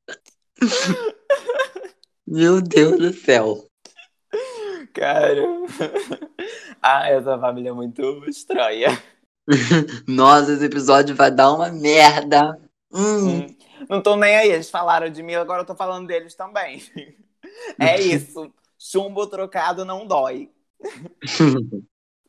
[2.26, 3.68] Meu Deus do céu.
[4.94, 5.42] Cara.
[6.86, 8.90] Ah, essa família é muito estranha.
[10.08, 12.60] Nossa, esse episódio vai dar uma merda.
[12.92, 13.48] Hum.
[13.48, 13.56] Hum,
[13.90, 16.84] Não tô nem aí, eles falaram de mim, agora eu tô falando deles também.
[17.80, 18.52] É isso.
[18.78, 20.52] Chumbo trocado não dói.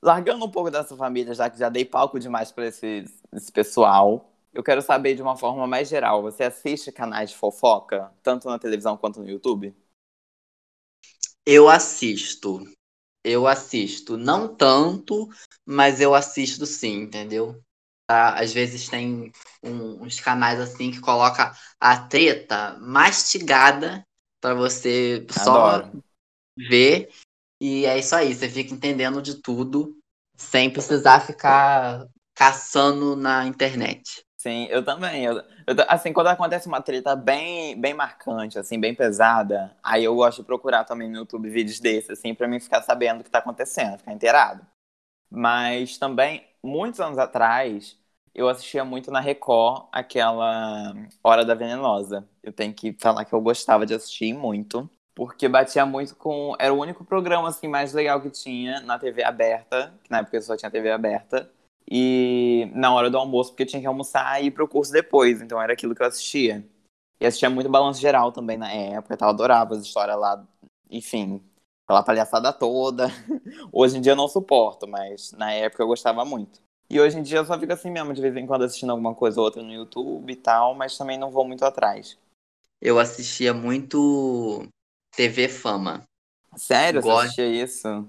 [0.03, 4.31] Largando um pouco dessa família, já que já dei palco demais pra esse, esse pessoal,
[4.53, 6.23] eu quero saber de uma forma mais geral.
[6.23, 9.75] Você assiste canais de fofoca, tanto na televisão quanto no YouTube?
[11.47, 12.61] Eu assisto.
[13.23, 14.17] Eu assisto.
[14.17, 15.29] Não tanto,
[15.65, 17.61] mas eu assisto sim, entendeu?
[18.07, 18.39] Tá?
[18.39, 24.07] Às vezes tem um- uns canais assim que coloca a treta mastigada
[24.41, 26.03] pra você só Adoro.
[26.57, 27.11] ver.
[27.61, 29.97] E é isso aí, você fica entendendo de tudo
[30.37, 34.25] sem precisar ficar caçando na internet.
[34.45, 35.25] Sim, eu também.
[35.25, 40.15] Eu, eu assim, quando acontece uma treta bem, bem marcante, assim, bem pesada, aí eu
[40.15, 43.31] gosto de procurar também no YouTube vídeos desses, assim, pra mim ficar sabendo o que
[43.31, 44.67] tá acontecendo, ficar inteirado.
[45.31, 47.99] Mas também, muitos anos atrás,
[48.35, 52.29] eu assistia muito na Record aquela Hora da Venenosa.
[52.43, 56.55] Eu tenho que falar que eu gostava de assistir muito, porque batia muito com.
[56.59, 60.37] Era o único programa, assim, mais legal que tinha na TV aberta, que na época
[60.39, 61.51] eu só tinha TV aberta.
[61.91, 65.41] E na hora do almoço, porque eu tinha que almoçar e ir pro curso depois,
[65.41, 66.67] então era aquilo que eu assistia.
[67.21, 70.47] E assistia muito Balanço Geral também na época, eu adorava as histórias lá,
[70.91, 71.43] enfim,
[71.85, 73.09] aquela palhaçada toda.
[73.73, 76.65] Hoje em dia eu não suporto, mas na época eu gostava muito.
[76.89, 79.15] E hoje em dia eu só fico assim mesmo, de vez em quando assistindo alguma
[79.15, 82.19] coisa ou outra no YouTube e tal, mas também não vou muito atrás.
[82.81, 84.69] Eu assistia muito
[85.17, 86.03] TV Fama.
[86.57, 87.25] Sério, você Gosto.
[87.25, 88.09] assistia isso?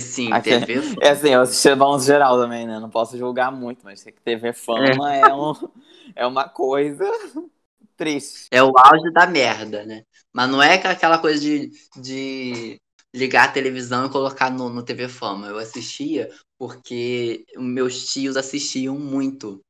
[0.00, 1.02] Sim, Aqui- TV Fama.
[1.02, 2.78] É assim, eu assistia Balanço Geral também, né?
[2.80, 5.52] Não posso julgar muito, mas TV Fama é, um,
[6.16, 7.04] é uma coisa
[7.96, 8.48] triste.
[8.50, 10.04] É o auge da merda, né?
[10.32, 12.80] Mas não é aquela coisa de, de
[13.14, 15.48] ligar a televisão e colocar no, no TV Fama.
[15.48, 16.28] Eu assistia
[16.58, 19.60] porque meus tios assistiam muito,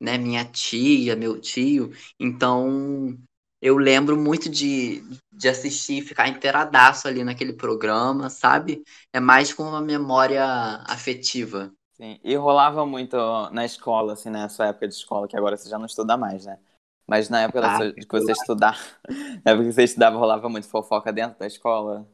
[0.00, 0.18] né?
[0.18, 1.92] Minha tia, meu tio.
[2.20, 3.16] Então
[3.60, 8.82] eu lembro muito de, de assistir e ficar inteiradaço ali naquele programa, sabe?
[9.12, 10.44] É mais com uma memória
[10.88, 11.72] afetiva.
[11.94, 13.16] Sim, e rolava muito
[13.50, 16.46] na escola, assim, na sua época de escola, que agora você já não estuda mais,
[16.46, 16.58] né?
[17.06, 18.78] Mas na época Ah, que você estudava,
[19.44, 22.06] na época que você estudava, rolava muito fofoca dentro da escola.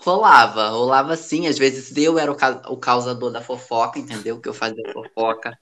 [0.00, 1.46] Rolava, rolava sim.
[1.46, 4.40] Às vezes eu era o, ca- o causador da fofoca, entendeu?
[4.40, 5.58] Que eu fazia fofoca.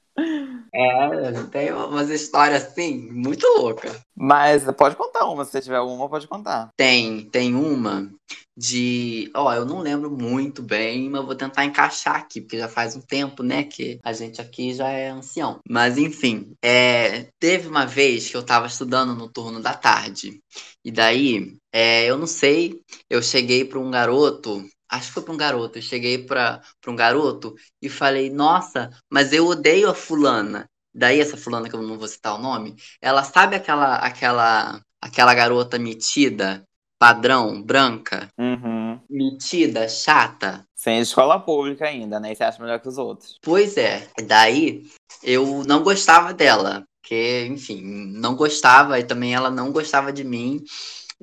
[0.75, 3.99] É, tem umas histórias assim, muito loucas.
[4.15, 6.69] Mas pode contar uma, se você tiver uma, pode contar.
[6.77, 8.11] Tem, tem uma
[8.57, 9.31] de.
[9.35, 13.01] Ó, eu não lembro muito bem, mas vou tentar encaixar aqui, porque já faz um
[13.01, 15.61] tempo, né, que a gente aqui já é ancião.
[15.69, 20.41] Mas enfim, é, teve uma vez que eu tava estudando no turno da tarde.
[20.85, 24.65] E daí, é, eu não sei, eu cheguei pra um garoto.
[24.93, 25.79] Acho que foi pra um garoto.
[25.79, 30.69] Eu cheguei pra, pra um garoto e falei, nossa, mas eu odeio a fulana.
[30.95, 35.33] Daí, essa fulana, que eu não vou citar o nome, ela sabe aquela, aquela, aquela
[35.33, 36.63] garota metida,
[36.99, 39.01] padrão, branca, Uhum.
[39.09, 40.67] metida, chata?
[40.77, 42.33] Sem escola pública ainda, né?
[42.33, 43.39] E você acha melhor que os outros.
[43.41, 44.07] Pois é.
[44.27, 44.91] Daí,
[45.23, 50.63] eu não gostava dela, porque, enfim, não gostava e também ela não gostava de mim.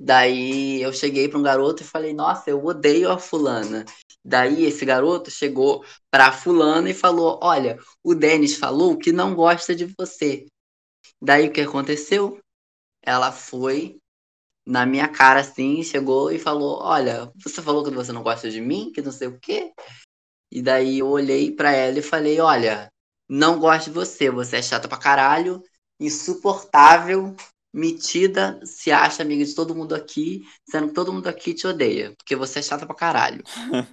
[0.02, 3.84] Daí eu cheguei para um garoto e falei: Nossa, eu odeio a fulana.
[4.24, 9.76] Daí esse garoto chegou pra fulana e falou: Olha, o Denis falou que não gosta
[9.76, 10.46] de você.
[11.22, 12.40] Daí o que aconteceu?
[13.04, 13.98] Ela foi
[14.66, 18.62] na minha cara assim, chegou e falou: Olha, você falou que você não gosta de
[18.62, 19.74] mim, que não sei o quê.
[20.50, 22.90] E daí eu olhei pra ela e falei: Olha,
[23.28, 25.62] não gosto de você, você é chata pra caralho,
[26.00, 27.36] insuportável,
[27.74, 32.14] metida, se acha amiga de todo mundo aqui, sendo que todo mundo aqui te odeia,
[32.18, 33.44] porque você é chata pra caralho.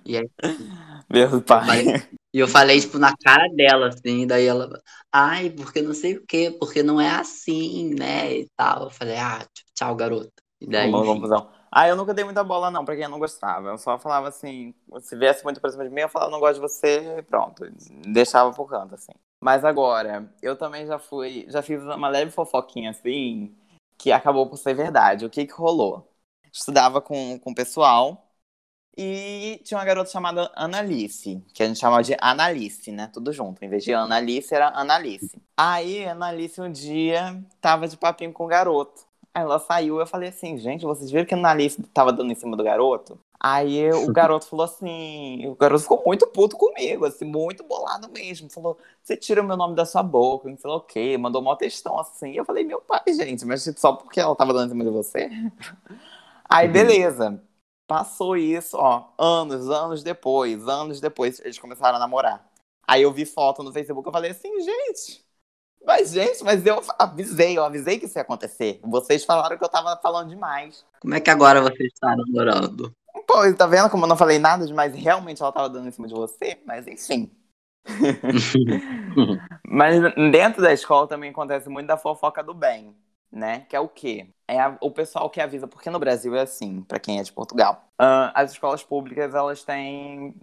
[0.04, 0.28] E aí
[1.10, 1.66] Meu pai.
[1.84, 4.68] Mas- E eu falei, tipo, na cara dela, assim, daí ela,
[5.10, 8.84] ai, porque não sei o quê, porque não é assim, né, e tal.
[8.84, 9.42] Eu falei, ah,
[9.74, 10.30] tchau, garota.
[10.60, 11.48] E daí, Uma confusão.
[11.72, 13.68] Ah, eu nunca dei muita bola, não, pra quem não gostava.
[13.70, 16.54] Eu só falava assim, se viesse muito pra cima de mim, eu falava, não gosto
[16.56, 17.66] de você, e pronto.
[18.06, 19.12] Deixava pro canto, assim.
[19.40, 23.54] Mas agora, eu também já fui, já fiz uma leve fofoquinha, assim,
[23.98, 25.24] que acabou por ser verdade.
[25.26, 26.11] O que que rolou?
[26.52, 28.30] Estudava com, com o pessoal
[28.98, 33.09] e tinha uma garota chamada Analice, que a gente chamava de Analice, né?
[33.12, 33.64] Tudo junto.
[33.64, 35.40] Em vez de Analice, era Analice.
[35.56, 39.06] Aí, Analice um dia tava de papinho com o garoto.
[39.37, 42.35] Aí ela saiu, eu falei assim, gente, vocês viram que a Analice tava dando em
[42.35, 43.20] cima do garoto?
[43.38, 48.49] Aí o garoto falou assim, o garoto ficou muito puto comigo, assim, muito bolado mesmo.
[48.49, 51.42] Falou, você tira o meu nome da sua boca, não sei lá o quê, mandou
[51.42, 52.33] uma textão assim.
[52.33, 55.29] Eu falei, meu pai, gente, mas só porque ela tava dando em cima de você?
[56.49, 57.38] Aí, beleza.
[57.87, 62.51] Passou isso, ó, anos, anos depois, anos depois, eles começaram a namorar.
[62.88, 65.25] Aí eu vi foto no Facebook, eu falei assim, gente,
[65.84, 68.80] Mas, gente, mas eu avisei, eu avisei que isso ia acontecer.
[68.82, 70.84] Vocês falaram que eu tava falando demais.
[71.00, 72.92] Como é que agora você está namorando?
[73.26, 74.94] Pô, tá vendo como eu não falei nada demais?
[74.94, 76.58] Realmente ela tava dando em cima de você?
[76.64, 77.30] Mas enfim.
[79.66, 80.00] mas
[80.32, 82.94] dentro da escola também acontece muito da fofoca do bem,
[83.30, 83.60] né?
[83.68, 84.28] Que é o quê?
[84.48, 87.32] É a, o pessoal que avisa, porque no Brasil é assim, para quem é de
[87.32, 87.88] Portugal.
[88.00, 90.34] Uh, as escolas públicas, elas têm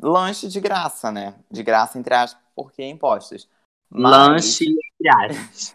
[0.00, 1.34] lanche de graça, né?
[1.50, 3.48] De graça, entre aspas, porque é impostos.
[3.90, 4.66] Lanche
[5.00, 5.74] entre aspas.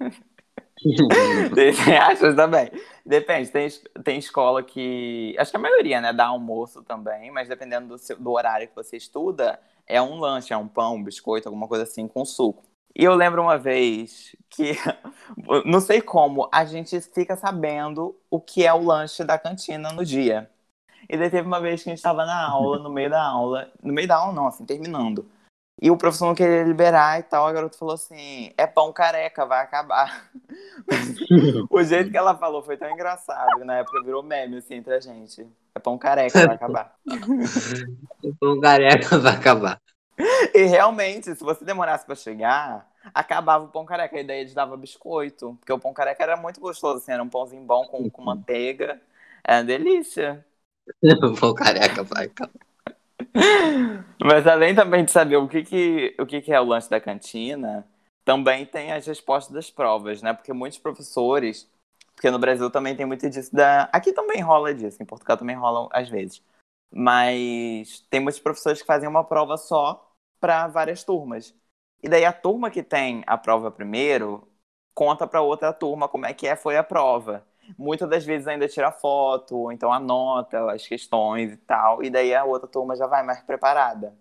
[1.85, 2.69] tem aspas também.
[3.05, 3.67] Depende, tem,
[4.03, 5.35] tem escola que.
[5.37, 6.13] Acho que a maioria, né?
[6.13, 10.53] Dá almoço também, mas dependendo do, seu, do horário que você estuda, é um lanche,
[10.53, 12.63] é um pão, um biscoito, alguma coisa assim, com suco.
[12.95, 14.73] E eu lembro uma vez que,
[15.65, 20.05] não sei como, a gente fica sabendo o que é o lanche da cantina no
[20.05, 20.49] dia.
[21.09, 23.71] E daí teve uma vez que a gente estava na aula, no meio da aula,
[23.81, 25.29] no meio da aula não, assim, terminando.
[25.81, 27.47] E o professor não queria liberar e tal.
[27.47, 30.29] A garota falou assim: é pão careca, vai acabar.
[31.69, 34.99] o jeito que ela falou foi tão engraçado na época virou meme assim entre a
[34.99, 35.47] gente.
[35.75, 36.95] É pão careca, vai acabar.
[37.09, 39.81] é pão careca, vai acabar.
[40.53, 44.19] E realmente, se você demorasse para chegar, acabava o pão careca.
[44.19, 45.57] E daí eles davam biscoito.
[45.59, 49.01] Porque o pão careca era muito gostoso, assim, era um pãozinho bom com, com manteiga.
[49.43, 50.45] Era delícia.
[51.01, 52.72] o pão careca vai acabar.
[54.23, 56.99] Mas além também de saber o que, que, o que, que é o lanche da
[56.99, 57.87] cantina,
[58.23, 60.33] também tem as respostas das provas, né?
[60.33, 61.69] Porque muitos professores,
[62.15, 63.83] porque no Brasil também tem muito disso da.
[63.93, 66.41] Aqui também rola disso, em Portugal também rola às vezes.
[66.91, 71.55] Mas tem muitos professores que fazem uma prova só para várias turmas.
[72.01, 74.47] E daí a turma que tem a prova primeiro
[74.93, 77.45] conta para outra turma como é que é, foi a prova
[77.77, 82.33] muitas das vezes ainda tira foto, ou então anota as questões e tal, e daí
[82.35, 84.15] a outra turma já vai mais preparada.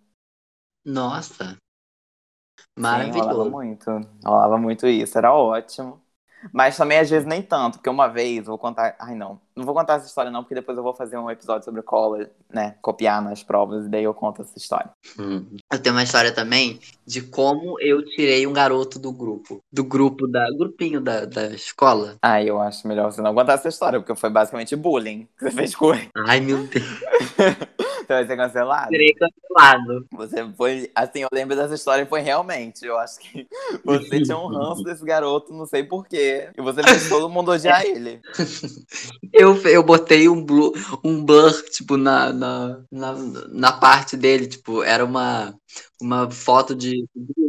[0.85, 1.59] Nossa!
[2.77, 3.13] Maravilhoso.
[3.13, 3.91] Sim, rolava muito,
[4.25, 6.03] rolava muito isso, era ótimo.
[6.53, 8.97] Mas também, às vezes, nem tanto, porque uma vez, vou contar.
[8.99, 9.41] Ai, não.
[9.55, 12.31] Não vou contar essa história, não, porque depois eu vou fazer um episódio sobre cola,
[12.51, 12.75] né?
[12.81, 14.91] Copiar nas provas, e daí eu conto essa história.
[15.19, 15.45] Hum.
[15.71, 19.61] Eu tenho uma história também de como eu tirei um garoto do grupo.
[19.71, 20.51] Do grupo da.
[20.57, 22.17] grupinho da, da escola.
[22.23, 25.51] Ai, eu acho melhor você não contar essa história, porque foi basicamente bullying que você
[25.51, 26.09] fez com ele.
[26.27, 26.87] Ai, meu Deus.
[28.13, 28.89] Você vai ser cancelado?
[28.91, 30.07] Serei cancelado.
[30.13, 30.91] Você foi.
[30.95, 32.85] Assim, eu lembro dessa história e foi realmente.
[32.85, 33.47] Eu acho que
[33.85, 36.51] você tinha um ranço desse garoto, não sei porquê.
[36.57, 38.21] E você fez todo mundo odiar ele.
[39.33, 40.73] Eu, eu botei um, blur,
[41.03, 43.15] um blur, tipo, na, na, na,
[43.49, 44.47] na parte dele.
[44.47, 45.55] Tipo, era uma,
[46.01, 47.05] uma foto de.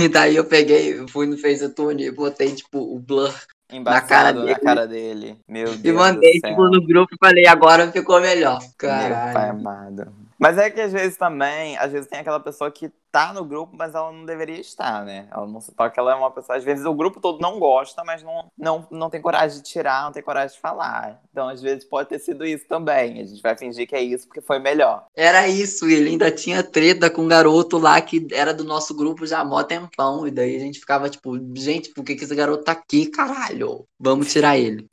[0.00, 3.32] E daí eu peguei, fui no FaceTune e botei, tipo, o blur
[3.80, 4.52] na cara, dele.
[4.52, 5.38] na cara dele.
[5.48, 5.84] Meu Deus.
[5.84, 8.60] E mandei, tipo, no grupo e falei, agora ficou melhor.
[8.78, 9.24] Caralho.
[9.24, 10.23] Meu pai amado.
[10.38, 13.76] Mas é que às vezes também, às vezes tem aquela pessoa que tá no grupo,
[13.76, 15.28] mas ela não deveria estar, né?
[15.30, 18.02] Ela não só que ela é uma pessoa, às vezes o grupo todo não gosta,
[18.04, 21.20] mas não, não, não tem coragem de tirar, não tem coragem de falar.
[21.30, 23.20] Então, às vezes pode ter sido isso também.
[23.20, 25.06] A gente vai fingir que é isso porque foi melhor.
[25.14, 29.24] Era isso, ele ainda tinha treta com um garoto lá que era do nosso grupo
[29.24, 30.26] já há mó tempão.
[30.26, 33.86] E daí a gente ficava tipo, gente, por que, que esse garoto tá aqui, caralho?
[33.96, 34.88] Vamos tirar ele.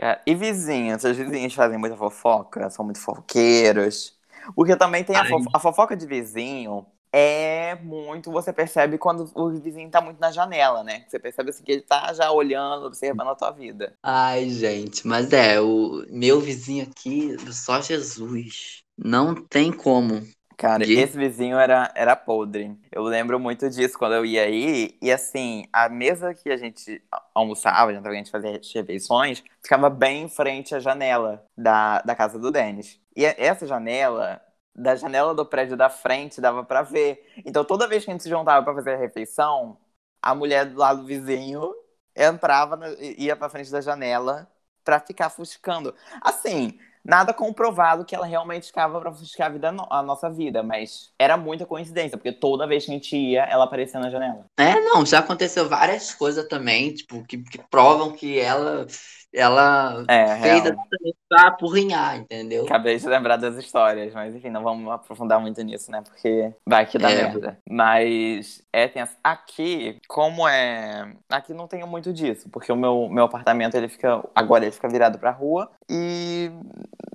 [0.00, 1.02] É, e vizinhos?
[1.02, 4.16] Os vizinhos fazem muita fofoca, são muito fofoqueiros.
[4.54, 6.86] Porque também tem a, fofo a, fofoca de vizinho.
[7.12, 11.04] É muito, você percebe quando o vizinho tá muito na janela, né?
[11.06, 13.94] Você percebe assim que ele tá já olhando, observando a tua vida.
[14.02, 18.82] Ai, gente, mas é, o meu vizinho aqui, só Jesus.
[18.98, 20.22] Não tem como.
[20.64, 22.74] Cara, esse vizinho era, era podre.
[22.90, 24.96] Eu lembro muito disso quando eu ia aí.
[25.02, 30.28] E assim, a mesa que a gente almoçava, a gente fazia refeições, ficava bem em
[30.28, 32.98] frente à janela da, da casa do Denis.
[33.14, 34.40] E essa janela,
[34.74, 37.22] da janela do prédio da frente, dava para ver.
[37.44, 39.76] Então toda vez que a gente se juntava para fazer a refeição,
[40.22, 41.74] a mulher do lado do vizinho
[42.16, 42.78] entrava,
[43.18, 44.48] ia pra frente da janela
[44.82, 45.94] pra ficar fuscando.
[46.22, 51.12] Assim, nada comprovado que ela realmente ficava pra ofuscar a, vida, a nossa vida, mas
[51.18, 54.46] era muita coincidência, porque toda vez que a gente ia, ela aparecia na janela.
[54.56, 58.86] É, não, já aconteceu várias coisas também, tipo, que, que provam que ela
[59.34, 62.64] ela é, fez exatamente pra apurrinhar, entendeu?
[62.64, 66.02] Acabei de lembrar das histórias, mas enfim, não vamos aprofundar muito nisso, né?
[66.02, 67.14] Porque vai que dá é.
[67.14, 67.58] merda.
[67.68, 71.12] Mas é tem aqui, como é.
[71.28, 74.22] Aqui não tenho muito disso, porque o meu, meu apartamento ele fica.
[74.34, 76.50] Agora ele fica virado pra rua e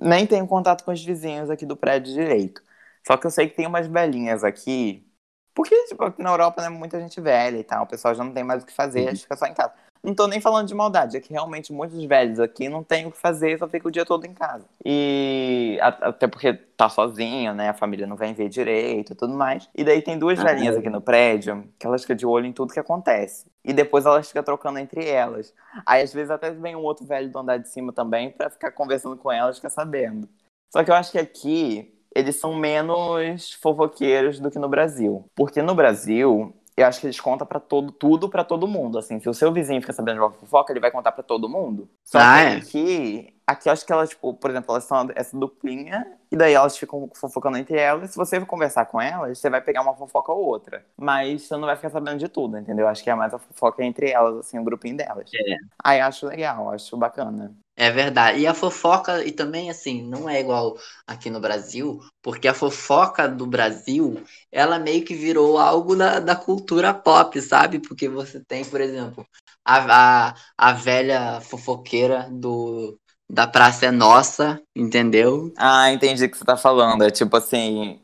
[0.00, 2.62] nem tenho contato com os vizinhos aqui do prédio direito.
[3.06, 5.06] Só que eu sei que tem umas velhinhas aqui.
[5.54, 8.32] Porque, tipo, aqui na Europa, né, muita gente velha e tal, o pessoal já não
[8.32, 9.16] tem mais o que fazer, uhum.
[9.16, 9.72] fica só em casa.
[10.02, 13.10] Não tô nem falando de maldade, é que realmente muitos velhos aqui não têm o
[13.10, 14.64] que fazer, só fica o dia todo em casa.
[14.84, 17.68] E até porque tá sozinho, né?
[17.68, 19.68] A família não vem ver direito e tudo mais.
[19.74, 20.78] E daí tem duas ah, velhinhas é.
[20.78, 23.46] aqui no prédio que elas ficam de olho em tudo que acontece.
[23.62, 25.52] E depois elas ficam trocando entre elas.
[25.84, 28.70] Aí às vezes até vem um outro velho do andar de cima também para ficar
[28.72, 30.26] conversando com elas, ficar sabendo.
[30.72, 35.24] Só que eu acho que aqui eles são menos fofoqueiros do que no Brasil.
[35.34, 39.20] Porque no Brasil, eu acho que eles contam para todo tudo para todo mundo, assim,
[39.20, 41.88] se o seu vizinho fica sabendo de uma fofoca, ele vai contar para todo mundo.
[42.04, 42.56] Só ah, que é?
[42.56, 46.54] aqui, aqui eu acho que elas, tipo, por exemplo, elas são essa duplinha e daí
[46.54, 48.10] elas ficam fofocando entre elas.
[48.10, 51.56] Se você for conversar com elas, você vai pegar uma fofoca ou outra, mas você
[51.56, 52.88] não vai ficar sabendo de tudo, entendeu?
[52.88, 55.30] Acho que é mais a fofoca entre elas, assim, o grupinho delas.
[55.34, 55.56] É.
[55.82, 57.54] Aí acho legal, acho bacana.
[57.80, 58.40] É verdade.
[58.40, 63.26] E a fofoca, e também assim, não é igual aqui no Brasil, porque a fofoca
[63.26, 67.78] do Brasil, ela meio que virou algo da, da cultura pop, sabe?
[67.78, 69.26] Porque você tem, por exemplo,
[69.64, 75.50] a, a, a velha fofoqueira do, da Praça é Nossa, entendeu?
[75.56, 77.02] Ah, entendi o que você tá falando.
[77.02, 77.98] É tipo assim,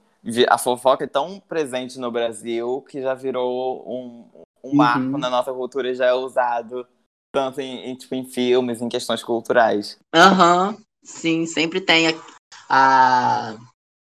[0.49, 5.19] a fofoca é tão presente no Brasil que já virou um, um marco uhum.
[5.19, 6.87] na nossa cultura e já é usado
[7.37, 9.99] tanto em, em, tipo, em filmes, em questões culturais.
[10.15, 12.15] Aham, uhum, sim, sempre tem a,
[12.67, 13.57] a,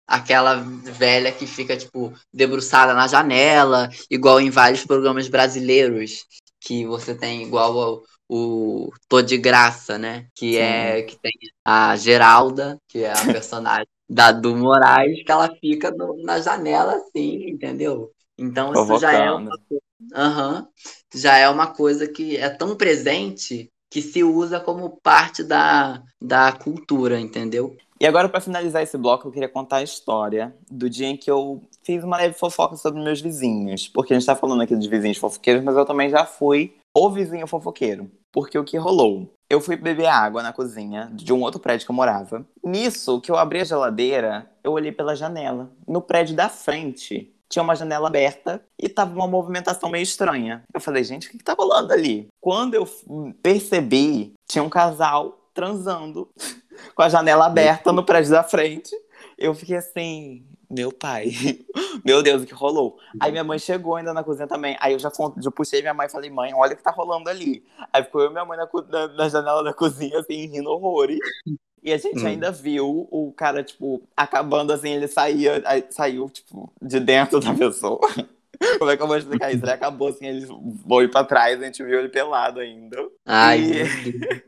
[0.05, 6.25] aquela velha que fica, tipo, debruçada na janela, igual em vários programas brasileiros,
[6.59, 10.27] que você tem igual ao, o Tô de Graça, né?
[10.35, 10.99] Que é, sim.
[10.99, 11.31] é que tem
[11.65, 16.97] a Geralda, que é a personagem da do Moraes, que ela fica no, na janela
[16.97, 18.11] assim, entendeu?
[18.37, 19.57] Então isso já é uma
[20.13, 20.67] Uhum.
[21.13, 26.51] Já é uma coisa que é tão presente que se usa como parte da, da
[26.53, 27.75] cultura, entendeu?
[27.99, 31.29] E agora, para finalizar esse bloco, eu queria contar a história do dia em que
[31.29, 33.87] eu fiz uma leve fofoca sobre meus vizinhos.
[33.89, 37.09] Porque a gente tá falando aqui dos vizinhos fofoqueiros, mas eu também já fui o
[37.11, 38.09] vizinho fofoqueiro.
[38.31, 39.31] Porque o que rolou?
[39.49, 42.43] Eu fui beber água na cozinha de um outro prédio que eu morava.
[42.63, 45.69] Nisso, que eu abri a geladeira, eu olhei pela janela.
[45.87, 50.63] No prédio da frente, tinha uma janela aberta e tava uma movimentação meio estranha.
[50.73, 52.29] Eu falei, gente, o que, que tá rolando ali?
[52.39, 52.87] Quando eu
[53.43, 56.29] percebi, tinha um casal transando
[56.95, 58.95] com a janela aberta no prédio da frente.
[59.37, 61.31] Eu fiquei assim, meu pai,
[62.05, 62.97] meu Deus, o que rolou?
[63.19, 64.77] Aí minha mãe chegou ainda na cozinha também.
[64.79, 67.29] Aí eu já, já puxei minha mãe e falei, mãe, olha o que tá rolando
[67.29, 67.65] ali.
[67.91, 71.19] Aí ficou eu e minha mãe na, na, na janela da cozinha, assim, rindo horrores.
[71.83, 72.27] E a gente hum.
[72.27, 77.99] ainda viu o cara, tipo, acabando assim, ele saía, saiu, tipo, de dentro da pessoa.
[78.77, 79.63] Como é que eu vou explicar isso?
[79.63, 80.47] Ele acabou assim, ele
[80.87, 82.97] foi pra trás, a gente viu ele pelado ainda.
[83.25, 84.43] Ai, e...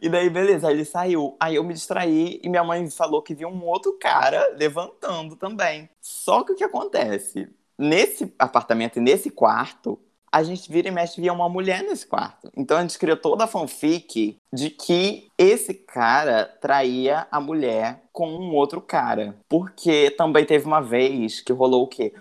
[0.06, 1.36] e daí, beleza, ele saiu.
[1.40, 5.88] Aí eu me distraí e minha mãe falou que viu um outro cara levantando também.
[6.00, 7.48] Só que o que acontece?
[7.76, 9.98] Nesse apartamento e nesse quarto,
[10.30, 12.50] a gente vira e mexe via uma mulher nesse quarto.
[12.56, 18.28] Então a gente criou toda a fanfic de que esse cara traía a mulher com
[18.28, 19.36] um outro cara.
[19.48, 22.12] Porque também teve uma vez que rolou o quê?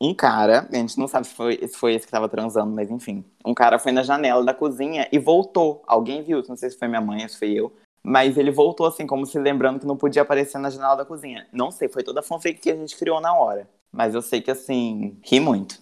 [0.00, 2.90] Um cara, a gente não sabe se foi, se foi esse que tava transando, mas
[2.90, 3.24] enfim.
[3.44, 5.82] Um cara foi na janela da cozinha e voltou.
[5.86, 7.72] Alguém viu, não sei se foi minha mãe, se foi eu.
[8.02, 11.46] Mas ele voltou assim, como se lembrando que não podia aparecer na janela da cozinha.
[11.52, 13.68] Não sei, foi toda a fanfic que a gente criou na hora.
[13.92, 15.80] Mas eu sei que assim, ri muito.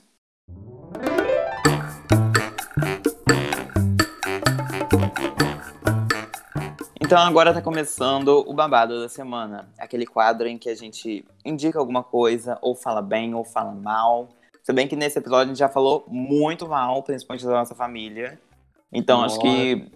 [7.07, 9.69] Então agora tá começando o babado da semana.
[9.79, 14.29] Aquele quadro em que a gente indica alguma coisa, ou fala bem, ou fala mal.
[14.65, 18.41] Se bem que nesse episódio a gente já falou muito mal, principalmente da nossa família.
[18.93, 19.89] Então acho que.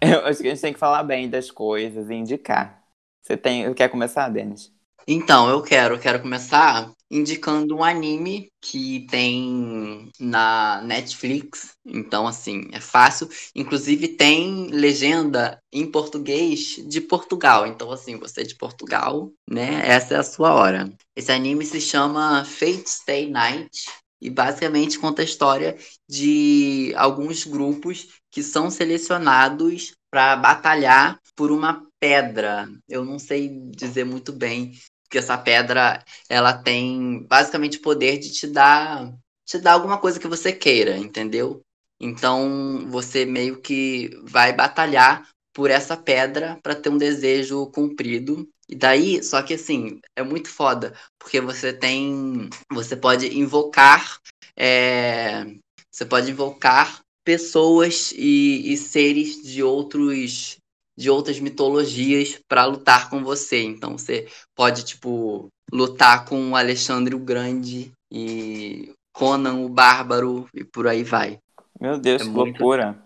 [0.26, 2.84] Acho que a gente tem que falar bem das coisas e indicar.
[3.22, 3.72] Você tem.
[3.72, 4.70] Quer começar, Denis?
[5.06, 11.74] Então, eu quero, quero começar indicando um anime que tem na Netflix.
[11.86, 13.28] Então, assim, é fácil.
[13.54, 17.66] Inclusive, tem legenda em português de Portugal.
[17.66, 19.82] Então, assim, você é de Portugal, né?
[19.88, 20.92] Essa é a sua hora.
[21.16, 23.86] Esse anime se chama Fate Stay Night.
[24.20, 31.86] E basicamente conta a história de alguns grupos que são selecionados para batalhar por uma
[32.00, 32.68] pedra.
[32.88, 34.72] Eu não sei dizer muito bem
[35.08, 39.10] porque essa pedra, ela tem basicamente o poder de te dar,
[39.46, 41.62] te dar alguma coisa que você queira, entendeu?
[41.98, 48.46] Então, você meio que vai batalhar por essa pedra para ter um desejo cumprido.
[48.68, 52.50] E daí, só que assim, é muito foda, porque você tem.
[52.70, 54.20] Você pode invocar.
[54.54, 55.44] É,
[55.90, 60.58] você pode invocar pessoas e, e seres de outros
[60.98, 63.62] de outras mitologias para lutar com você.
[63.62, 70.88] Então você pode, tipo, lutar com Alexandre o Grande e Conan o Bárbaro e por
[70.88, 71.38] aí vai.
[71.80, 72.58] Meu Deus, é que muito...
[72.58, 73.00] loucura.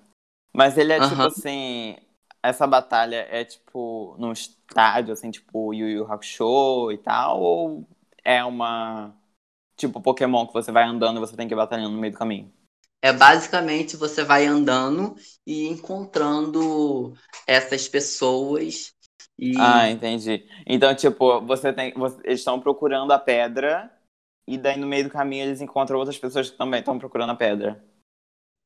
[0.55, 1.27] Mas ele é tipo Aham.
[1.27, 1.97] assim.
[2.43, 7.43] Essa batalha é tipo num estádio, assim, tipo Yu Yu Hakusho e tal?
[7.43, 7.87] Ou
[8.25, 9.15] é uma.
[9.77, 12.19] Tipo Pokémon que você vai andando e você tem que ir batalhando no meio do
[12.19, 12.51] caminho?
[13.03, 17.15] É basicamente você vai andando e encontrando
[17.47, 18.93] essas pessoas
[19.55, 20.47] Ah, e entendi.
[20.67, 21.93] Então, tipo, você tem.
[21.95, 23.91] você- eles estão procurando a pedra,
[24.47, 27.37] e daí no meio do caminho eles encontram outras pessoas que também estão procurando a
[27.37, 27.83] pedra.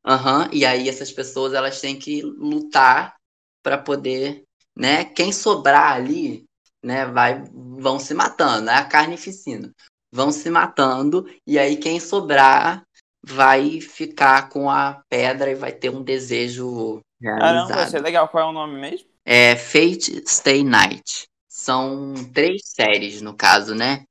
[0.04, 3.16] Aham, e aí essas pessoas elas têm que lutar
[3.62, 4.44] para poder,
[4.76, 5.04] né?
[5.04, 6.46] Quem sobrar ali,
[6.82, 9.72] né, vai vão se matando, é a carnificina.
[10.12, 12.85] Vão se matando e aí quem sobrar
[13.26, 18.02] vai ficar com a pedra e vai ter um desejo Caramba, achei realizado.
[18.02, 18.28] legal.
[18.28, 19.08] Qual é o nome mesmo?
[19.24, 21.26] É Fate Stay Night.
[21.48, 24.04] São três séries no caso, né?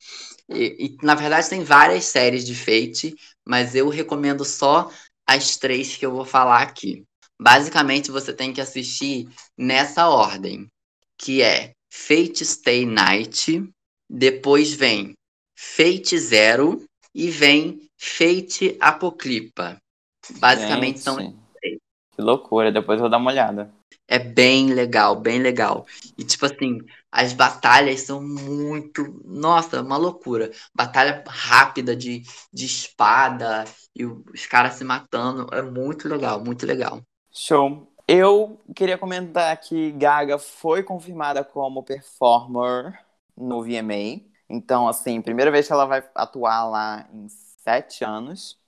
[0.49, 4.91] E, e, na verdade tem várias séries de Fate, mas eu recomendo só
[5.25, 7.03] as três que eu vou falar aqui.
[7.39, 10.67] Basicamente você tem que assistir nessa ordem,
[11.17, 13.63] que é Fate Stay Night,
[14.09, 15.13] depois vem
[15.55, 19.77] Fate Zero e vem Fate Apoclipa.
[20.39, 21.37] Basicamente são Gente,
[22.15, 22.71] que loucura.
[22.71, 23.71] Depois eu vou dar uma olhada.
[24.07, 25.85] é bem legal, bem legal.
[26.17, 26.79] E tipo assim,
[27.11, 30.51] as batalhas são muito, nossa, uma loucura.
[30.73, 32.23] Batalha rápida de,
[32.53, 33.65] de espada
[33.95, 37.01] e os caras se matando, é muito legal, muito legal.
[37.31, 37.91] Show.
[38.07, 42.99] Eu queria comentar que Gaga foi confirmada como performer
[43.35, 44.21] no VMA.
[44.47, 47.27] Então, assim, primeira vez que ela vai atuar lá em
[47.65, 48.59] sete anos.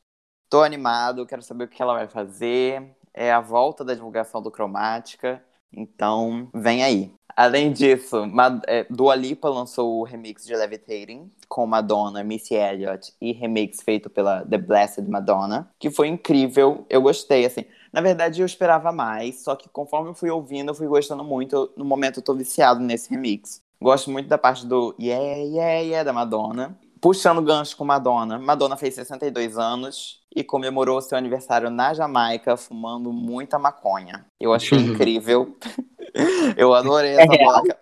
[0.50, 2.96] Tô animado, quero saber o que ela vai fazer.
[3.14, 5.44] É a volta da divulgação do Cromática.
[5.72, 7.14] Então, vem aí.
[7.36, 8.24] Além disso,
[8.66, 14.10] é, Dua Lipa lançou o remix de Levitating com Madonna, Missy Elliott e remix feito
[14.10, 16.84] pela The Blessed Madonna, que foi incrível.
[16.90, 17.66] Eu gostei, assim.
[17.94, 21.72] Na verdade, eu esperava mais, só que conforme eu fui ouvindo, eu fui gostando muito.
[21.78, 23.62] No momento, eu tô viciado nesse remix.
[23.80, 26.76] Gosto muito da parte do Yeah, Yeah, Yeah da Madonna.
[27.02, 28.40] Puxando gancho com Madonna.
[28.40, 34.26] Madonna fez 62 anos e comemorou seu aniversário na Jamaica fumando muita maconha.
[34.40, 35.56] Eu achei incrível.
[36.58, 37.76] Eu adorei essa É foto.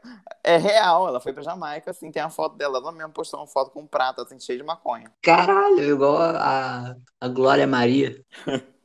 [0.43, 2.77] É real, ela foi pra Jamaica, assim, tem a foto dela.
[2.77, 5.11] Ela mesmo postou uma foto com um prato, assim, cheio de maconha.
[5.21, 8.21] Caralho, igual a, a Glória Maria.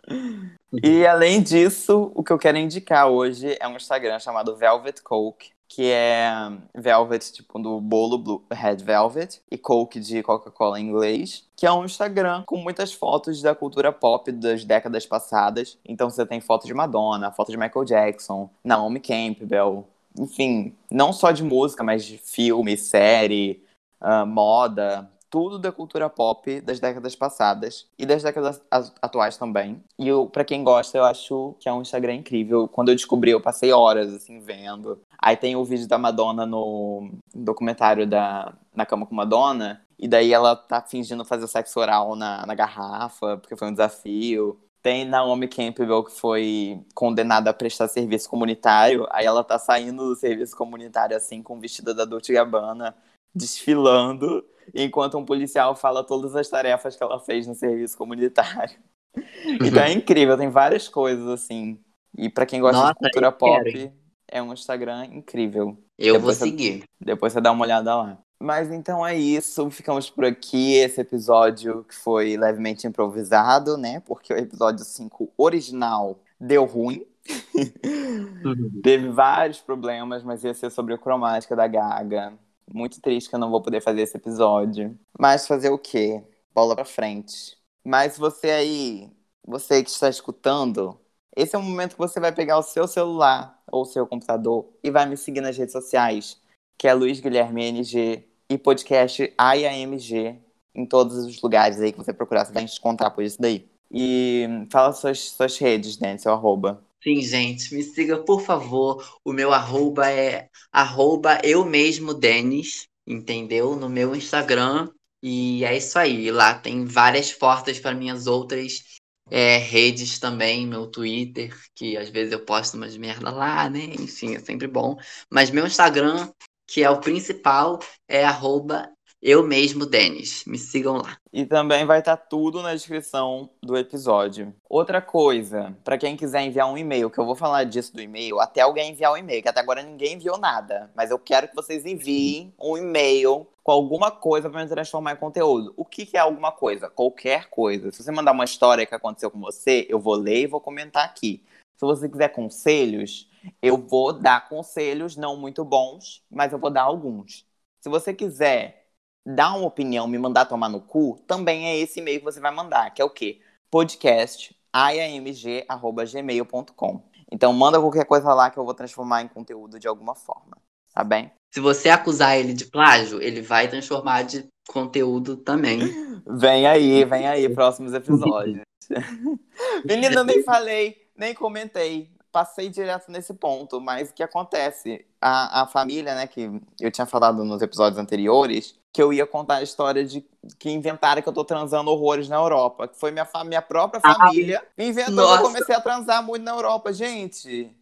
[0.83, 5.51] E além disso, o que eu quero indicar hoje é um Instagram chamado Velvet Coke,
[5.71, 6.33] que é
[6.75, 11.71] Velvet, tipo, do bolo Blue, Red Velvet, e Coke de Coca-Cola em inglês, que é
[11.73, 15.79] um Instagram com muitas fotos da cultura pop das décadas passadas.
[15.87, 19.87] Então você tem foto de Madonna, foto de Michael Jackson, Naomi Campbell,
[20.19, 23.63] enfim, não só de música, mas de filme, série,
[24.01, 28.61] ah, moda, tudo da cultura pop das décadas passadas e das décadas
[29.01, 29.83] atuais também.
[29.99, 32.67] E para quem gosta, eu acho que é um Instagram incrível.
[32.67, 35.01] Quando eu descobri, eu passei horas assim vendo.
[35.19, 40.33] Aí tem o vídeo da Madonna no documentário da Na Cama com Madonna, e daí
[40.33, 44.59] ela tá fingindo fazer sexo oral na, na garrafa, porque foi um desafio.
[44.83, 49.07] Tem Naomi Campbell, que foi condenada a prestar serviço comunitário.
[49.11, 52.97] Aí ela tá saindo do serviço comunitário, assim, com o vestido da Dolce Gabbana,
[53.35, 54.43] desfilando,
[54.75, 58.77] enquanto um policial fala todas as tarefas que ela fez no serviço comunitário.
[59.61, 61.81] Então é incrível, tem várias coisas, assim.
[62.17, 63.93] E pra quem gosta Nossa, de cultura pop, quero,
[64.29, 65.77] é um Instagram incrível.
[65.99, 66.85] Eu vou Depois você- seguir.
[67.01, 68.19] Depois você dá uma olhada lá.
[68.41, 70.75] Mas então é isso, ficamos por aqui.
[70.75, 74.01] Esse episódio que foi levemente improvisado, né?
[74.07, 77.05] Porque o episódio 5 original deu ruim.
[78.83, 82.33] Teve vários problemas, mas ia ser sobre a cromática da Gaga.
[82.73, 84.99] Muito triste que eu não vou poder fazer esse episódio.
[85.19, 86.23] Mas fazer o quê?
[86.55, 87.57] Bola pra frente.
[87.85, 89.11] Mas você aí,
[89.47, 90.99] você que está escutando,
[91.37, 94.69] esse é o momento que você vai pegar o seu celular ou o seu computador
[94.83, 96.41] e vai me seguir nas redes sociais,
[96.79, 100.39] que é Luiz Guilherme NG e podcast AIAMG
[100.75, 103.69] em todos os lugares aí que você procurar, você vai encontrar por isso daí.
[103.93, 106.17] E fala suas, suas redes, né?
[106.19, 106.83] Seu arroba.
[107.03, 109.03] Sim, gente, me siga, por favor.
[109.25, 113.75] O meu arroba é arroba eu mesmo Denis, entendeu?
[113.77, 114.89] No meu Instagram.
[115.23, 116.31] E é isso aí.
[116.31, 118.83] Lá tem várias portas para minhas outras
[119.31, 123.85] é, redes também, meu Twitter, que às vezes eu posto umas merda lá, né?
[123.99, 124.97] Enfim, é sempre bom.
[125.31, 126.31] Mas meu Instagram,
[126.67, 127.79] que é o principal,
[128.09, 128.91] é arroba
[129.23, 130.45] eu mesmo Denis.
[130.47, 131.19] Me sigam lá.
[131.33, 134.55] E também vai estar tudo na descrição do episódio.
[134.69, 138.41] Outra coisa, para quem quiser enviar um e-mail, que eu vou falar disso do e-mail,
[138.41, 140.91] até alguém enviar um e-mail, que até agora ninguém enviou nada.
[140.95, 145.17] Mas eu quero que vocês enviem um e-mail com alguma coisa para me transformar em
[145.17, 145.75] conteúdo.
[145.77, 146.89] O que, que é alguma coisa?
[146.89, 147.93] Qualquer coisa.
[147.93, 151.05] Se você mandar uma história que aconteceu com você, eu vou ler e vou comentar
[151.05, 151.45] aqui.
[151.77, 153.29] Se você quiser conselhos,
[153.63, 157.47] eu vou dar conselhos não muito bons, mas eu vou dar alguns.
[157.81, 158.80] Se você quiser
[159.27, 162.55] dar uma opinião, me mandar tomar no cu, também é esse e-mail que você vai
[162.55, 163.41] mandar, que é o quê?
[163.71, 167.03] Podcast iamg@gmail.com.
[167.31, 170.57] Então manda qualquer coisa lá que eu vou transformar em conteúdo de alguma forma,
[170.93, 171.31] tá bem?
[171.53, 175.81] Se você acusar ele de plágio, ele vai transformar de conteúdo também.
[176.27, 178.61] Vem aí, vem aí, próximos episódios.
[179.85, 182.11] Menina, eu nem falei, nem comentei.
[182.33, 185.05] Passei direto nesse ponto, mas o que acontece?
[185.21, 186.51] A, a família, né, que
[186.81, 190.25] eu tinha falado nos episódios anteriores, que eu ia contar a história de
[190.59, 192.89] que inventaram que eu tô transando horrores na Europa.
[192.89, 195.39] Que foi minha, minha própria ah, família ah, inventou nossa.
[195.39, 196.93] que eu comecei a transar muito na Europa.
[196.93, 197.75] Gente,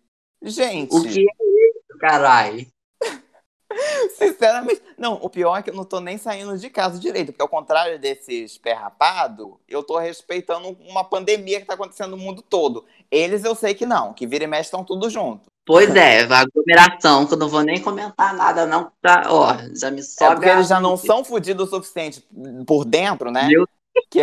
[0.43, 0.95] gente.
[0.95, 2.67] O que é isso, caralho?
[4.17, 7.43] Sinceramente, não, o pior é que eu não tô nem saindo de casa direito, porque
[7.43, 12.85] ao contrário desses perrapado, eu tô respeitando uma pandemia que tá acontecendo no mundo todo.
[13.11, 15.51] Eles eu sei que não, que vira e mexe estão tudo junto.
[15.67, 19.91] Pois é, a aglomeração, que eu não vou nem comentar nada, não, tá, ó, já
[19.91, 20.33] me sobe.
[20.33, 22.27] É porque eles já não são fodidos o suficiente
[22.67, 23.47] por dentro, né?
[23.49, 23.69] Meu
[24.11, 24.21] que,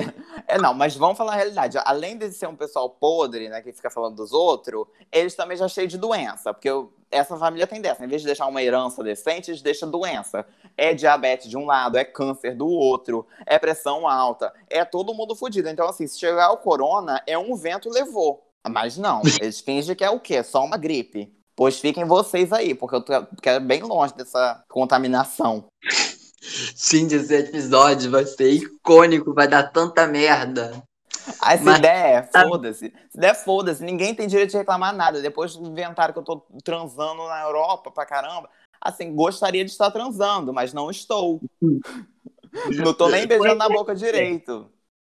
[0.48, 1.78] é, não, mas vamos falar a realidade.
[1.84, 5.68] Além de ser um pessoal podre, né, que fica falando dos outros, eles também já
[5.68, 6.54] cheios de doença.
[6.54, 8.04] Porque eu, essa família tem dessa.
[8.04, 10.46] Em vez de deixar uma herança decente, eles deixam doença.
[10.78, 15.36] É diabetes de um lado, é câncer do outro, é pressão alta, é todo mundo
[15.36, 15.70] fodido.
[15.70, 18.46] Então, assim, se chegar o corona, é um vento levou.
[18.68, 20.44] Mas não, eles fingem que é o quê?
[20.44, 21.34] Só uma gripe.
[21.56, 23.04] Pois fiquem vocês aí, porque eu
[23.42, 25.66] quero bem longe dessa contaminação.
[26.76, 30.84] Sim, esse episódio vai ser icônico, vai dar tanta merda.
[31.42, 31.82] Aí se Mas...
[31.82, 32.94] der, foda-se.
[33.10, 33.84] Se der, foda-se.
[33.84, 35.22] Ninguém tem direito de reclamar nada.
[35.22, 38.50] Depois inventaram que eu tô transando na Europa pra caramba.
[38.80, 41.42] Assim, gostaria de estar transando, mas não estou.
[42.84, 44.70] não tô nem beijando na boca direito.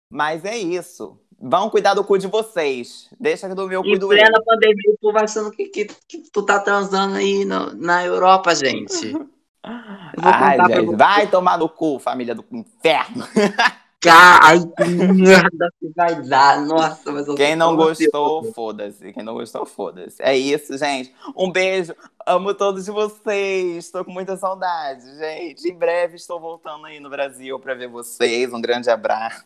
[0.09, 1.19] Mas é isso.
[1.39, 3.09] Vão cuidar do cu de vocês.
[3.19, 6.45] Deixa que do meu cu do plena pandemia, o povo achando que, que, que, tu
[6.45, 9.13] tá transando aí no, na Europa, gente.
[9.63, 13.25] Ai, gente, vai tomar no cu, família do inferno.
[14.09, 16.59] Ai, que merda que vai dar.
[16.65, 19.13] Nossa, mas eu Quem não gostou, foda-se.
[19.13, 20.21] Quem não gostou, foda-se.
[20.21, 21.13] É isso, gente.
[21.35, 21.95] Um beijo.
[22.25, 23.85] Amo todos vocês.
[23.85, 25.69] Estou com muita saudade, gente.
[25.69, 28.51] Em breve estou voltando aí no Brasil para ver vocês.
[28.51, 29.45] Um grande abraço.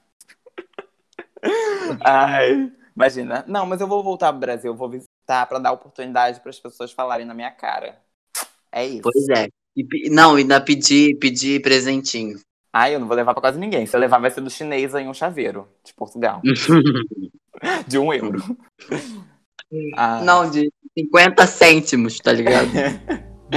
[2.03, 3.43] Ai, imagina.
[3.47, 4.71] Não, mas eu vou voltar pro Brasil.
[4.71, 7.99] Eu vou visitar para dar oportunidade para as pessoas falarem na minha cara.
[8.71, 9.01] É isso.
[9.03, 9.49] Pois é.
[9.77, 12.39] E, não, ainda pedir, pedir presentinho.
[12.73, 13.85] Ah, eu não vou levar pra quase ninguém.
[13.85, 16.41] Se eu levar, vai ser do chinês aí um chaveiro, de Portugal.
[17.87, 18.41] de um euro.
[19.95, 20.21] Ah.
[20.23, 22.69] Não, de 50 cêntimos, tá ligado?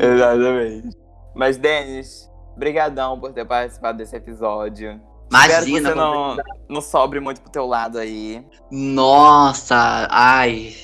[0.00, 0.96] Exatamente.
[1.34, 5.00] Mas, Denis, brigadão por ter participado desse episódio.
[5.30, 6.36] Imagina, Espero que você não,
[6.68, 8.44] não sobre muito pro teu lado aí.
[8.70, 10.74] Nossa, ai,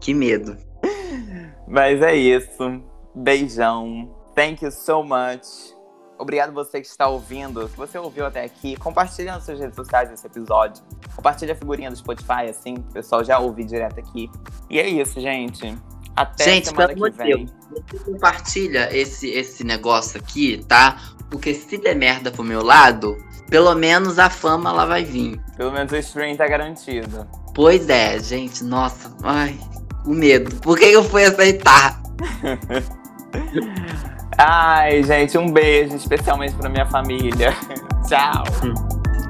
[0.00, 0.56] que medo.
[1.66, 2.82] Mas é isso.
[3.14, 4.10] Beijão.
[4.34, 5.74] Thank you so much.
[6.18, 7.68] Obrigado você que está ouvindo.
[7.68, 10.82] Se você ouviu até aqui, compartilha nas suas redes sociais esse episódio.
[11.14, 14.30] Compartilha a figurinha do Spotify, assim, o pessoal já ouve direto aqui.
[14.70, 15.76] E é isso, gente.
[16.16, 17.48] Até gente, semana que vem.
[17.70, 21.00] Você compartilha esse, esse negócio aqui, tá?
[21.30, 23.16] Porque se der merda pro meu lado,
[23.50, 25.40] pelo menos a fama lá vai vir.
[25.56, 27.26] Pelo menos o stream tá garantido.
[27.54, 28.62] Pois é, gente.
[28.62, 29.58] Nossa, ai,
[30.06, 30.54] o medo.
[30.56, 32.00] Por que eu fui aceitar?
[34.38, 37.54] Ai, gente, um beijo, especialmente pra minha família.
[38.08, 38.44] Tchau.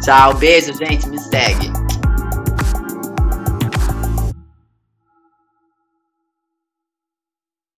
[0.00, 1.08] Tchau, beijo, gente.
[1.08, 1.83] Me segue.